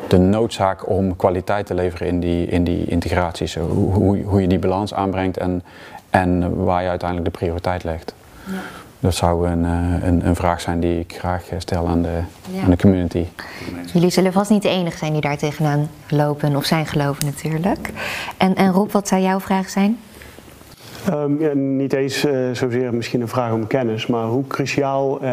de 0.08 0.18
noodzaak 0.18 0.88
om 0.88 1.16
kwaliteit 1.16 1.66
te 1.66 1.74
leveren 1.74 2.08
in 2.08 2.20
die, 2.20 2.46
in 2.46 2.64
die 2.64 2.84
integraties. 2.84 3.54
Hoe, 3.54 3.92
hoe, 3.92 4.22
hoe 4.22 4.40
je 4.40 4.48
die 4.48 4.58
balans 4.58 4.94
aanbrengt 4.94 5.36
en, 5.36 5.62
en 6.10 6.64
waar 6.64 6.82
je 6.82 6.88
uiteindelijk 6.88 7.32
de 7.32 7.38
prioriteit 7.38 7.84
legt. 7.84 8.14
Ja. 8.44 8.52
Dat 9.00 9.14
zou 9.14 9.48
een, 9.48 9.64
een, 9.64 10.26
een, 10.26 10.36
vraag 10.36 10.60
zijn 10.60 10.80
die 10.80 10.98
ik 10.98 11.14
graag 11.18 11.44
stel 11.58 11.88
aan 11.88 12.02
de, 12.02 12.20
aan 12.64 12.70
de 12.70 12.76
community. 12.76 13.24
Jullie 13.92 14.10
zullen 14.10 14.32
vast 14.32 14.50
niet 14.50 14.62
de 14.62 14.68
enige 14.68 14.98
zijn 14.98 15.12
die 15.12 15.20
daar 15.20 15.36
tegenaan 15.36 15.88
lopen 16.08 16.56
of 16.56 16.64
zijn 16.64 16.86
geloven 16.86 17.24
natuurlijk. 17.24 17.90
En, 18.36 18.54
en 18.54 18.72
Rob, 18.72 18.90
wat 18.90 19.08
zou 19.08 19.22
jouw 19.22 19.40
vraag 19.40 19.68
zijn? 19.68 19.98
Um, 21.10 21.40
ja, 21.40 21.52
niet 21.54 21.92
eens 21.92 22.24
uh, 22.24 22.50
zozeer 22.52 22.94
misschien 22.94 23.20
een 23.20 23.28
vraag 23.28 23.52
om 23.52 23.66
kennis, 23.66 24.06
maar 24.06 24.24
hoe 24.24 24.46
cruciaal 24.46 25.24
uh, 25.24 25.30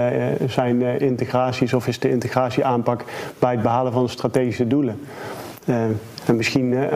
zijn 0.47 0.81
uh, 0.81 0.99
integraties 0.99 1.73
of 1.73 1.87
is 1.87 1.99
de 1.99 2.09
integratieaanpak 2.09 3.03
bij 3.39 3.51
het 3.51 3.61
behalen 3.61 3.91
van 3.91 4.09
strategische 4.09 4.67
doelen? 4.67 4.99
En 5.65 6.35
misschien 6.35 6.89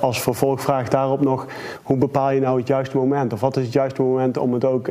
als 0.00 0.22
vervolgvraag 0.22 0.88
daarop 0.88 1.20
nog, 1.20 1.46
hoe 1.82 1.96
bepaal 1.96 2.30
je 2.30 2.40
nou 2.40 2.58
het 2.58 2.68
juiste 2.68 2.96
moment? 2.96 3.32
Of 3.32 3.40
wat 3.40 3.56
is 3.56 3.64
het 3.64 3.72
juiste 3.72 4.02
moment 4.02 4.36
om 4.36 4.52
het 4.52 4.64
ook 4.64 4.90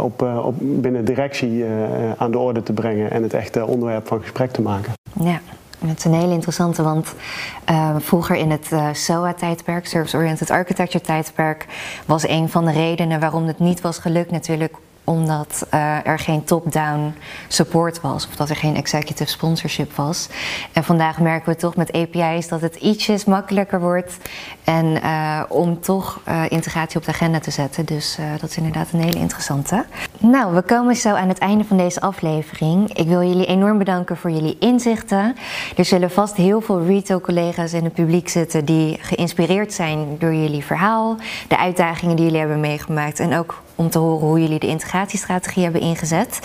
op, 0.00 0.22
op 0.22 0.54
binnen 0.58 1.04
directie 1.04 1.64
aan 2.16 2.30
de 2.30 2.38
orde 2.38 2.62
te 2.62 2.72
brengen 2.72 3.10
en 3.10 3.22
het 3.22 3.34
echt 3.34 3.62
onderwerp 3.62 4.06
van 4.06 4.20
gesprek 4.20 4.50
te 4.50 4.62
maken? 4.62 4.92
Ja. 5.20 5.40
Het 5.86 5.98
is 5.98 6.04
een 6.04 6.14
hele 6.14 6.32
interessante, 6.32 6.82
want 6.82 7.14
vroeger 7.98 8.36
in 8.36 8.50
het 8.50 8.70
SOA-tijdperk, 8.92 9.86
Service 9.86 10.16
Oriented 10.16 10.50
Architecture 10.50 11.04
tijdperk, 11.04 11.66
was 12.06 12.28
een 12.28 12.48
van 12.48 12.64
de 12.64 12.72
redenen 12.72 13.20
waarom 13.20 13.46
het 13.46 13.58
niet 13.58 13.80
was 13.80 13.98
gelukt 13.98 14.30
natuurlijk 14.30 14.74
omdat 15.04 15.66
uh, 15.74 16.06
er 16.06 16.18
geen 16.18 16.44
top-down 16.44 17.14
support 17.48 18.00
was 18.00 18.26
of 18.26 18.36
dat 18.36 18.50
er 18.50 18.56
geen 18.56 18.76
executive 18.76 19.30
sponsorship 19.30 19.96
was. 19.96 20.28
En 20.72 20.84
vandaag 20.84 21.20
merken 21.20 21.52
we 21.52 21.56
toch 21.58 21.76
met 21.76 21.92
API's 21.92 22.48
dat 22.48 22.60
het 22.60 22.74
ietsjes 22.74 23.24
makkelijker 23.24 23.80
wordt 23.80 24.16
en 24.64 24.86
uh, 24.86 25.42
om 25.48 25.80
toch 25.80 26.20
uh, 26.28 26.42
integratie 26.48 26.98
op 26.98 27.04
de 27.04 27.12
agenda 27.12 27.40
te 27.40 27.50
zetten. 27.50 27.84
Dus 27.84 28.18
dat 28.40 28.50
is 28.50 28.56
inderdaad 28.56 28.92
een 28.92 29.00
hele 29.00 29.18
interessante. 29.18 29.84
Nou, 30.18 30.54
we 30.54 30.62
komen 30.62 30.96
zo 30.96 31.14
aan 31.14 31.28
het 31.28 31.38
einde 31.38 31.64
van 31.64 31.76
deze 31.76 32.00
aflevering. 32.00 32.92
Ik 32.92 33.06
wil 33.06 33.22
jullie 33.22 33.46
enorm 33.46 33.78
bedanken 33.78 34.16
voor 34.16 34.30
jullie 34.30 34.56
inzichten. 34.58 35.36
Er 35.76 35.84
zullen 35.84 36.10
vast 36.10 36.36
heel 36.36 36.60
veel 36.60 36.84
retail-collega's 36.84 37.72
in 37.72 37.84
het 37.84 37.92
publiek 37.92 38.28
zitten 38.28 38.64
die 38.64 38.98
geïnspireerd 39.00 39.72
zijn 39.72 40.18
door 40.18 40.34
jullie 40.34 40.64
verhaal, 40.64 41.16
de 41.48 41.58
uitdagingen 41.58 42.16
die 42.16 42.24
jullie 42.24 42.40
hebben 42.40 42.60
meegemaakt 42.60 43.20
en 43.20 43.34
ook 43.38 43.62
om 43.74 43.90
te 43.90 43.98
horen 43.98 44.26
hoe 44.26 44.40
jullie 44.40 44.58
de 44.58 44.66
integratiestrategie 44.66 45.62
hebben 45.62 45.80
ingezet. 45.80 46.38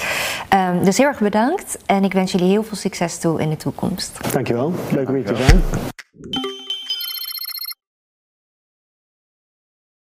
Um, 0.53 0.83
dus 0.83 0.97
heel 0.97 1.07
erg 1.07 1.19
bedankt 1.19 1.77
en 1.85 2.03
ik 2.03 2.13
wens 2.13 2.31
jullie 2.31 2.49
heel 2.49 2.63
veel 2.63 2.77
succes 2.77 3.17
toe 3.17 3.41
in 3.41 3.49
de 3.49 3.57
toekomst. 3.57 4.33
Dankjewel, 4.33 4.73
leuk 4.91 5.07
om 5.09 5.15
hier 5.15 5.25
te 5.25 5.35
zijn. 5.35 5.61